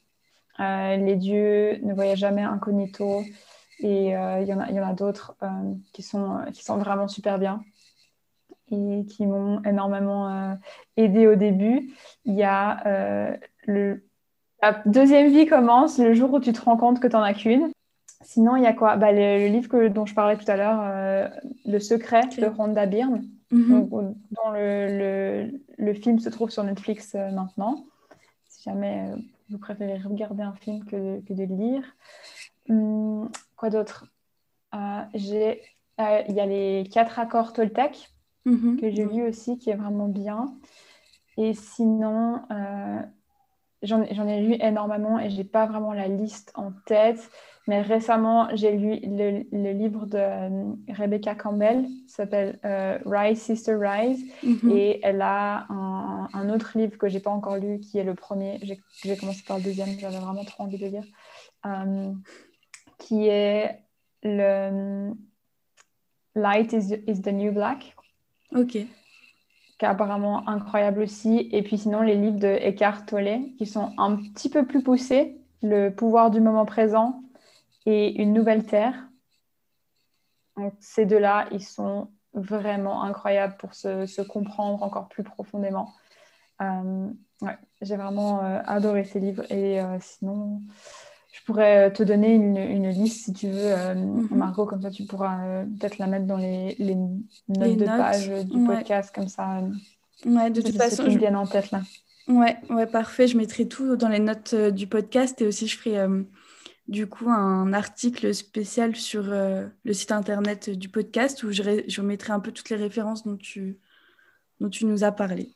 euh, 0.58 0.96
Les 0.96 1.16
dieux 1.16 1.78
ne 1.82 1.92
voyaient 1.92 2.16
jamais 2.16 2.42
incognito. 2.42 3.22
Et 3.80 4.06
il 4.06 4.46
y 4.46 4.54
en 4.54 4.58
a, 4.58 4.88
a 4.88 4.94
d'autres 4.94 5.36
qui, 5.92 6.02
sont, 6.02 6.40
qui 6.54 6.64
sont 6.64 6.78
vraiment 6.78 7.08
super 7.08 7.38
bien 7.38 7.62
et 8.70 9.04
qui 9.04 9.26
m'ont 9.26 9.62
énormément 9.64 10.56
aidé 10.96 11.26
au 11.26 11.34
début. 11.34 11.92
Il 12.24 12.34
y 12.34 12.42
a 12.42 13.36
le, 13.66 14.02
la 14.62 14.82
deuxième 14.86 15.30
vie 15.30 15.44
commence 15.44 15.98
le 15.98 16.14
jour 16.14 16.32
où 16.32 16.40
tu 16.40 16.54
te 16.54 16.60
rends 16.62 16.78
compte 16.78 17.00
que 17.00 17.06
tu 17.06 17.16
n'en 17.16 17.22
as 17.22 17.34
qu'une. 17.34 17.70
Sinon, 18.22 18.56
il 18.56 18.62
y 18.62 18.66
a 18.66 18.72
quoi? 18.72 18.96
Bah, 18.96 19.12
le, 19.12 19.48
livre 19.48 19.88
dont 19.88 20.06
je 20.06 20.14
parlais 20.14 20.36
tout 20.36 20.50
à 20.50 20.56
l'heure, 20.56 20.80
euh, 20.82 21.28
Le 21.64 21.78
secret 21.78 22.22
de 22.38 22.46
Rhonda 22.46 22.86
Byrne, 22.86 23.26
mhm. 23.50 23.88
dont 23.88 24.50
le, 24.52 25.50
le, 25.76 25.94
film 25.94 26.18
se 26.18 26.28
trouve 26.28 26.50
sur 26.50 26.64
Netflix 26.64 27.14
euh, 27.14 27.30
maintenant. 27.30 27.84
Si 28.48 28.62
jamais 28.62 29.10
euh, 29.10 29.16
vous 29.50 29.58
préférez 29.58 29.98
regarder 29.98 30.42
un 30.42 30.54
film 30.54 30.84
que, 30.84 31.20
que 31.20 31.34
de 31.34 31.44
lire. 31.44 31.84
Hum, 32.68 33.30
quoi 33.56 33.70
d'autre? 33.70 34.06
Il 34.72 35.62
y 35.98 36.40
a 36.40 36.46
les 36.46 36.88
quatre 36.92 37.18
accords 37.18 37.52
Toltec 37.52 38.10
mhm. 38.44 38.78
que 38.80 38.90
j'ai 38.90 39.04
lu 39.04 39.26
aussi, 39.26 39.58
qui 39.58 39.70
est 39.70 39.76
vraiment 39.76 40.08
bien. 40.08 40.54
Et 41.38 41.54
sinon, 41.54 42.42
j'en 43.82 44.02
ai 44.02 44.40
lu 44.42 44.56
énormément 44.60 45.18
et 45.18 45.30
j'ai 45.30 45.44
pas 45.44 45.66
vraiment 45.66 45.92
la 45.92 46.08
liste 46.08 46.52
en 46.54 46.72
tête. 46.86 47.30
Mais 47.68 47.82
récemment, 47.82 48.48
j'ai 48.54 48.76
lu 48.76 49.00
le, 49.02 49.72
livre 49.72 50.06
de 50.06 50.18
euh, 50.18 50.72
Rebecca 50.88 51.34
Campbell, 51.34 51.86
s'appelle 52.06 52.60
euh, 52.64 52.98
Rise, 53.04 53.40
Sister 53.40 53.74
Rise. 53.74 54.24
Mhm. 54.44 54.70
Et 54.70 55.00
elle 55.02 55.20
a 55.20 55.66
un, 55.68 56.48
autre 56.50 56.78
livre 56.78 56.96
que 56.96 57.08
j'ai 57.08 57.18
pas 57.18 57.30
encore 57.30 57.56
lu, 57.56 57.80
qui 57.80 57.98
est 57.98 58.04
le 58.04 58.14
premier. 58.14 58.60
J'ai 59.02 59.16
commencé 59.16 59.42
par 59.46 59.58
le 59.58 59.64
deuxième, 59.64 59.98
j'avais 59.98 60.18
vraiment 60.18 60.44
trop 60.44 60.62
envie 60.62 60.78
de 60.78 60.86
lire. 60.86 61.04
Euh, 61.66 62.12
qui 62.98 63.26
est 63.26 63.80
le 64.22 65.12
Light 66.36 66.72
is, 66.72 66.94
is, 67.08 67.20
the 67.22 67.32
New 67.32 67.52
Black. 67.52 67.96
Ok. 68.54 68.68
Qui 68.68 68.88
est 69.80 69.84
apparemment 69.84 70.48
incroyable 70.48 71.00
aussi. 71.00 71.48
Et 71.50 71.62
puis 71.62 71.78
sinon, 71.78 72.02
les 72.02 72.14
livres 72.14 72.38
de 72.38 72.46
Eckhart 72.46 73.06
Tolle, 73.06 73.40
qui 73.58 73.66
sont 73.66 73.90
un 73.98 74.16
petit 74.16 74.50
peu 74.50 74.64
plus 74.64 74.84
poussés. 74.84 75.36
Le 75.62 75.88
pouvoir 75.88 76.30
du 76.30 76.40
moment 76.40 76.64
présent 76.64 77.22
et 77.86 78.20
Une 78.20 78.32
nouvelle 78.32 78.66
terre. 78.66 79.08
ces 80.80 81.06
deux-là, 81.06 81.46
ils 81.52 81.62
sont 81.62 82.10
vraiment 82.34 83.02
incroyables 83.02 83.56
pour 83.58 83.74
se, 83.74 84.22
comprendre 84.22 84.82
encore 84.82 85.08
plus 85.08 85.22
profondément. 85.22 85.94
Euh, 86.60 87.08
j'ai 87.82 87.96
vraiment 87.96 88.42
euh, 88.42 88.60
adoré 88.66 89.04
ces 89.04 89.20
livres 89.20 89.50
et 89.50 89.80
euh, 89.80 89.98
sinon, 90.00 90.62
je 91.32 91.40
pourrais 91.44 91.92
te 91.92 92.02
donner 92.02 92.34
une, 92.34 92.88
liste 92.88 93.26
si 93.26 93.32
tu 93.32 93.48
veux, 93.48 93.94
mhm. 93.94 94.28
Margot, 94.30 94.66
comme 94.66 94.82
ça 94.82 94.90
tu 94.90 95.04
pourras 95.04 95.64
peut-être 95.78 95.98
la 95.98 96.06
mettre 96.06 96.26
dans 96.26 96.38
les, 96.38 96.76
notes 97.48 97.76
de 97.76 97.84
page 97.84 98.28
du 98.46 98.64
podcast, 98.64 99.14
comme 99.14 99.28
ça. 99.28 99.60
Ouais, 100.24 100.50
de 100.50 100.62
toute 100.62 100.76
façon, 100.76 101.08
je 101.10 101.18
viens 101.18 101.34
en 101.34 101.46
tête 101.46 101.70
là. 101.70 101.82
Ouais, 102.28 102.56
ouais, 102.70 102.86
parfait. 102.86 103.28
Je 103.28 103.36
mettrai 103.36 103.68
tout 103.68 103.96
dans 103.96 104.08
les 104.08 104.18
notes 104.18 104.54
du 104.54 104.86
podcast 104.86 105.40
et 105.40 105.46
aussi 105.46 105.68
je 105.68 105.78
ferai 105.78 106.08
du 106.88 107.06
coup 107.06 107.28
un 107.30 107.72
article 107.72 108.32
spécial 108.34 108.94
sur 108.94 109.32
euh, 109.32 109.66
le 109.84 109.92
site 109.92 110.12
internet 110.12 110.70
du 110.70 110.88
podcast 110.88 111.42
où 111.42 111.50
je, 111.50 111.82
je, 111.86 112.00
mettrai 112.00 112.32
un 112.32 112.40
peu 112.40 112.52
toutes 112.52 112.70
les 112.70 112.76
références 112.76 113.24
dont 113.24 113.36
tu, 113.36 113.78
dont 114.60 114.68
tu 114.68 114.86
nous 114.86 115.04
as 115.04 115.12
parlé. 115.12 115.54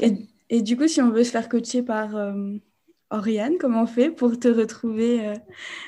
et, 0.00 0.28
et, 0.48 0.62
du 0.62 0.76
coup, 0.76 0.86
si 0.86 1.00
on 1.02 1.10
veut 1.10 1.24
se 1.24 1.30
faire 1.30 1.48
coacher 1.48 1.82
par 1.82 2.14
euh, 2.16 2.54
Oriane, 3.10 3.58
comment 3.58 3.82
on 3.82 3.86
fait 3.86 4.10
pour 4.10 4.38
te 4.38 4.48
retrouver 4.48 5.28
euh? 5.28 5.34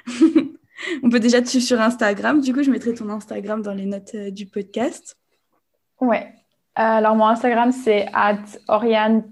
On 1.04 1.10
peut 1.10 1.20
déjà 1.20 1.40
te 1.40 1.46
suivre 1.48 1.64
sur 1.64 1.80
Instagram. 1.80 2.40
Du 2.40 2.52
coup, 2.52 2.64
je 2.64 2.70
mettrai 2.70 2.92
ton 2.92 3.08
Instagram 3.08 3.62
dans 3.62 3.72
les 3.72 3.86
notes 3.86 4.16
du 4.16 4.46
podcast. 4.46 5.16
Ouais. 6.00 6.34
Alors, 6.74 7.14
mon 7.14 7.26
Instagram, 7.26 7.70
c'est 7.70 8.06
at 8.12 8.42
oriane-dx. 8.66 9.30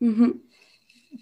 Mhm. 0.00 0.34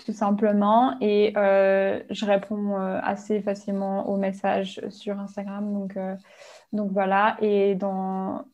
Tout 0.05 0.13
simplement. 0.13 0.97
Et 1.01 1.33
euh, 1.37 2.01
je 2.11 2.25
réponds 2.25 2.77
euh, 2.77 2.99
assez 3.03 3.41
facilement 3.41 4.09
aux 4.09 4.17
messages 4.17 4.81
sur 4.91 5.19
Instagram. 5.19 5.73
Donc, 5.73 5.97
euh, 5.97 6.17
donc 6.73 6.91
voilà. 6.93 7.37
Et 7.41 7.75
dans, 7.75 8.45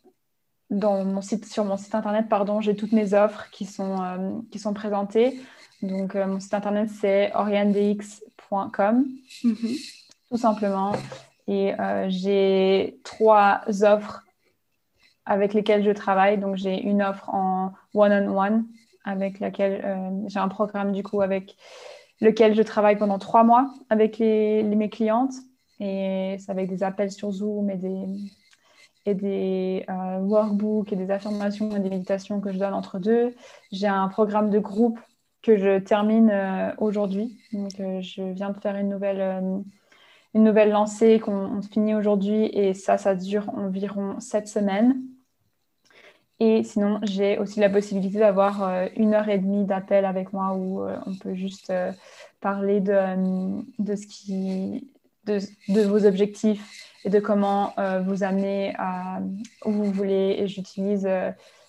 dans 0.71 1.05
mon 1.05 1.21
site, 1.21 1.47
sur 1.47 1.64
mon 1.64 1.77
site 1.77 1.95
internet, 1.95 2.29
pardon, 2.29 2.61
j'ai 2.61 2.77
toutes 2.77 2.93
mes 2.93 3.14
offres 3.14 3.49
qui 3.51 3.64
sont, 3.64 4.45
qui 4.51 4.59
sont 4.59 4.75
présentées. 4.75 5.40
Donc, 5.83 6.14
mon 6.14 6.40
site 6.40 6.53
internet, 6.55 6.90
c'est 6.90 7.33
oriandx.com. 7.35 9.07
Mhm. 9.45 9.57
Tout 10.31 10.37
simplement. 10.37 10.93
Et 11.47 11.73
j'ai 12.09 13.01
trois 13.03 13.62
offres 13.83 14.25
avec 15.25 15.55
lesquelles 15.55 15.85
je 15.85 15.90
travaille. 15.90 16.38
Donc, 16.38 16.57
j'ai 16.57 16.83
une 16.83 17.03
offre 17.03 17.31
en 17.31 17.73
one-on-one 17.95 18.66
avec 19.04 19.40
laquelle 19.40 19.82
euh, 19.84 20.10
j'ai 20.26 20.38
un 20.38 20.48
programme 20.48 20.92
du 20.92 21.02
coup 21.02 21.20
avec 21.20 21.56
lequel 22.20 22.54
je 22.54 22.62
travaille 22.62 22.96
pendant 22.96 23.18
trois 23.18 23.44
mois 23.44 23.72
avec 23.88 24.18
les, 24.18 24.62
mes 24.62 24.90
clientes. 24.90 25.32
Et 25.80 26.36
c'est 26.38 26.50
avec 26.50 26.68
des 26.68 26.82
appels 26.82 27.10
sur 27.10 27.30
Zoom 27.30 27.70
et 27.70 27.76
des, 27.76 28.04
et 29.06 29.14
des 29.14 29.86
euh, 29.88 30.18
workbooks 30.18 30.92
et 30.92 30.96
des 30.96 31.10
affirmations 31.10 31.74
et 31.74 31.80
des 31.80 31.88
méditations 31.88 32.40
que 32.40 32.52
je 32.52 32.58
donne 32.58 32.74
entre 32.74 32.98
deux. 32.98 33.34
J'ai 33.72 33.86
un 33.86 34.08
programme 34.08 34.50
de 34.50 34.58
groupe 34.58 35.00
que 35.42 35.56
je 35.56 35.78
termine 35.78 36.30
euh, 36.30 36.70
aujourd'hui. 36.76 37.38
Donc, 37.52 37.72
je 37.78 38.32
viens 38.32 38.50
de 38.50 38.58
faire 38.58 38.76
une 38.76 38.90
nouvelle, 38.90 39.64
une 40.34 40.44
nouvelle 40.44 40.70
lancée 40.70 41.18
qu'on 41.18 41.62
finit 41.62 41.94
aujourd'hui 41.94 42.44
et 42.52 42.74
ça, 42.74 42.98
ça 42.98 43.14
dure 43.14 43.48
environ 43.56 44.20
sept 44.20 44.48
semaines. 44.48 45.02
Et 46.42 46.64
sinon, 46.64 47.00
j'ai 47.03 47.37
aussi 47.37 47.61
la 47.61 47.68
possibilité 47.68 48.18
d'avoir 48.18 48.62
euh, 48.62 48.87
une 48.96 49.12
heure 49.12 49.29
et 49.29 49.37
demie 49.37 49.66
d'appel 49.66 50.07
avec 50.07 50.33
moi 50.33 50.55
où 50.55 50.83
euh, 50.83 50.96
on 51.07 51.14
peut 51.14 51.35
juste 51.35 51.68
euh, 51.68 51.92
parler 52.40 52.81
de, 52.81 53.62
de, 53.79 53.94
ce 53.94 54.07
qui, 54.07 54.90
de, 55.26 55.38
de, 55.68 55.83
vos 55.83 56.07
objectifs 56.07 56.96
et 57.05 57.11
de 57.11 57.20
comment 57.20 57.74
vous 58.07 58.24
amener 58.24 58.74
à 58.79 59.20
où 59.66 59.70
vous 59.70 59.92
voulez. 59.92 60.37
Et 60.38 60.48
j'utilise 60.48 61.09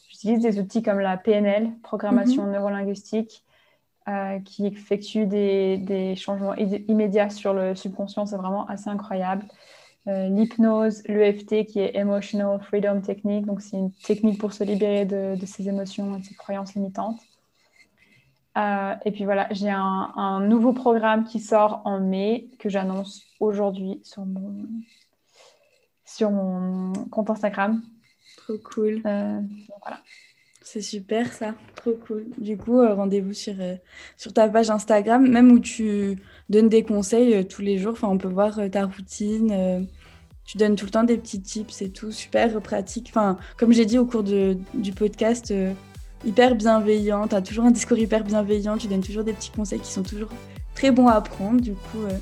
j'utilise 0.09 0.39
des 0.39 0.59
outils 0.59 0.81
comme 0.81 0.99
la 0.99 1.17
PNL, 1.17 1.71
programmation 1.83 2.45
mm 2.45 2.51
neurolinguistique, 2.51 3.43
qui 4.45 4.67
effectue 4.67 5.25
des, 5.25 5.77
des 5.77 6.15
changements 6.15 6.55
immédiats 6.55 7.29
sur 7.29 7.53
le 7.53 7.75
subconscient. 7.75 8.25
C'est 8.25 8.37
vraiment 8.37 8.65
assez 8.67 8.89
incroyable. 8.89 9.45
Euh, 10.07 10.29
l'hypnose, 10.29 11.03
l'EFT 11.07 11.65
qui 11.67 11.79
est 11.79 11.95
Emotional 11.95 12.59
Freedom 12.63 13.01
Technique. 13.01 13.45
Donc, 13.45 13.61
c'est 13.61 13.77
une 13.77 13.91
technique 13.91 14.39
pour 14.39 14.51
se 14.51 14.63
libérer 14.63 15.05
de, 15.05 15.37
ses 15.45 15.67
émotions 15.69 16.15
et 16.15 16.19
de 16.19 16.25
ses 16.25 16.33
croyances 16.33 16.73
limitantes. 16.73 17.19
Euh, 18.57 18.95
et 19.05 19.11
puis 19.11 19.25
voilà, 19.25 19.47
j'ai 19.51 19.69
un, 19.69 20.39
nouveau 20.41 20.73
programme 20.73 21.23
qui 21.23 21.39
sort 21.39 21.81
en 21.85 21.99
mai 21.99 22.49
que 22.59 22.67
j'annonce 22.67 23.23
aujourd'hui 23.39 24.01
sur 24.03 24.25
mon, 24.25 24.65
sur 26.03 26.31
mon 26.31 26.93
compte 27.11 27.29
Instagram. 27.29 27.81
Trop 28.37 28.57
cool. 28.57 29.01
Euh, 29.05 29.39
voilà. 29.81 30.01
C'est 30.63 30.81
super 30.81 31.33
ça, 31.33 31.55
trop 31.75 31.93
cool. 32.07 32.25
Du 32.37 32.55
coup, 32.55 32.77
rendez-vous 32.77 33.33
sur, 33.33 33.55
sur 34.15 34.31
ta 34.31 34.47
page 34.47 34.69
Instagram, 34.69 35.27
même 35.27 35.51
où 35.51 35.59
tu 35.59 36.17
donnes 36.49 36.69
des 36.69 36.83
conseils 36.83 37.47
tous 37.47 37.61
les 37.61 37.77
jours. 37.77 37.93
Enfin, 37.93 38.07
on 38.09 38.17
peut 38.17 38.27
voir 38.27 38.59
ta 38.71 38.85
routine, 38.85 39.87
tu 40.51 40.57
donnes 40.57 40.75
tout 40.75 40.83
le 40.83 40.91
temps 40.91 41.03
des 41.03 41.17
petits 41.17 41.41
tips 41.41 41.81
et 41.81 41.89
tout, 41.91 42.11
super 42.11 42.59
pratique. 42.61 43.07
Enfin, 43.09 43.37
comme 43.57 43.71
j'ai 43.71 43.85
dit 43.85 43.97
au 43.97 44.05
cours 44.05 44.23
de, 44.23 44.57
du 44.73 44.91
podcast, 44.91 45.51
euh, 45.51 45.73
hyper 46.25 46.55
bienveillant. 46.55 47.27
Tu 47.27 47.35
as 47.35 47.41
toujours 47.41 47.63
un 47.63 47.71
discours 47.71 47.97
hyper 47.97 48.25
bienveillant. 48.25 48.77
Tu 48.77 48.87
donnes 48.87 49.03
toujours 49.03 49.23
des 49.23 49.31
petits 49.31 49.51
conseils 49.51 49.79
qui 49.79 49.91
sont 49.91 50.03
toujours 50.03 50.27
très 50.75 50.91
bons 50.91 51.07
à 51.07 51.13
apprendre. 51.13 51.61
Du 51.61 51.71
coup, 51.71 52.01
euh, 52.03 52.17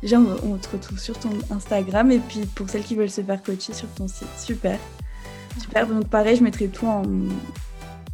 déjà, 0.00 0.18
on, 0.18 0.56
te 0.56 0.70
retrouve 0.70 0.98
sur 0.98 1.18
ton 1.18 1.30
Instagram. 1.50 2.10
Et 2.10 2.18
puis, 2.18 2.46
pour 2.54 2.70
celles 2.70 2.82
qui 2.82 2.94
veulent 2.94 3.10
se 3.10 3.20
faire 3.20 3.42
coacher 3.42 3.74
sur 3.74 3.88
ton 3.88 4.08
site, 4.08 4.28
super. 4.38 4.78
Super. 5.60 5.86
Donc, 5.86 6.08
pareil, 6.08 6.36
je 6.36 6.44
mettrai 6.44 6.68
tout 6.68 6.86
en, 6.86 7.02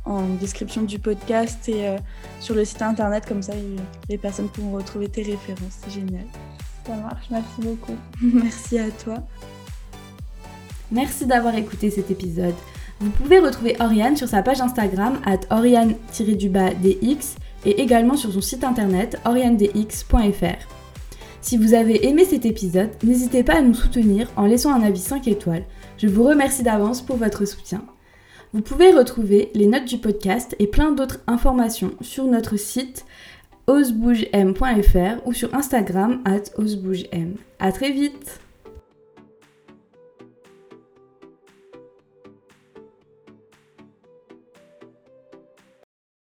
en 0.05 0.23
description 0.41 0.83
du 0.83 0.99
podcast 0.99 1.69
et 1.69 1.89
euh, 1.89 1.99
sur 2.41 2.55
le 2.55 2.65
site 2.65 2.83
internet. 2.83 3.25
Comme 3.27 3.43
ça, 3.43 3.53
les 4.09 4.19
personnes 4.19 4.49
pourront 4.49 4.73
retrouver 4.73 5.09
tes 5.09 5.23
références. 5.23 5.79
C'est 5.85 5.93
génial. 5.93 6.25
Ça 6.87 6.97
marche, 6.97 7.27
merci 7.31 7.61
beaucoup. 7.61 7.97
merci 8.23 8.79
à 8.79 8.91
toi. 8.91 9.19
Merci 10.91 11.27
d'avoir 11.27 11.55
écouté 11.55 11.91
cet 11.91 12.11
épisode. 12.11 12.55
Vous 13.01 13.11
pouvez 13.11 13.39
retrouver 13.39 13.77
Oriane 13.81 14.17
sur 14.17 14.29
sa 14.29 14.43
page 14.43 14.61
Instagram 14.61 15.19
at 15.25 15.41
oriane-dx 15.51 17.37
et 17.65 17.81
également 17.81 18.17
sur 18.17 18.33
son 18.33 18.41
site 18.41 18.65
internet 18.65 19.19
orianedx.fr. 19.25 20.69
Si 21.41 21.57
vous 21.57 21.75
avez 21.75 22.07
aimé 22.07 22.25
cet 22.25 22.47
épisode, 22.47 22.91
n'hésitez 23.03 23.43
pas 23.43 23.57
à 23.57 23.63
nous 23.63 23.75
soutenir 23.75 24.31
en 24.37 24.47
laissant 24.47 24.73
un 24.73 24.83
avis 24.83 25.01
5 25.01 25.27
étoiles. 25.27 25.65
Je 25.99 26.07
vous 26.07 26.23
remercie 26.23 26.63
d'avance 26.63 27.03
pour 27.03 27.17
votre 27.17 27.45
soutien. 27.45 27.83
Vous 28.55 28.61
pouvez 28.61 28.93
retrouver 28.93 29.51
les 29.55 29.67
notes 29.67 29.87
du 29.87 29.97
podcast 29.97 30.55
et 30.59 30.67
plein 30.67 30.93
d'autres 30.93 31.21
informations 31.27 31.93
sur 32.03 32.25
notre 32.27 32.59
site 32.59 33.07
osebougem.fr 33.67 35.27
ou 35.27 35.33
sur 35.33 35.55
Instagram 35.55 36.21
at 36.27 36.51
osebougem. 36.59 37.37
A 37.59 37.73
très 37.73 37.93
vite 37.93 38.42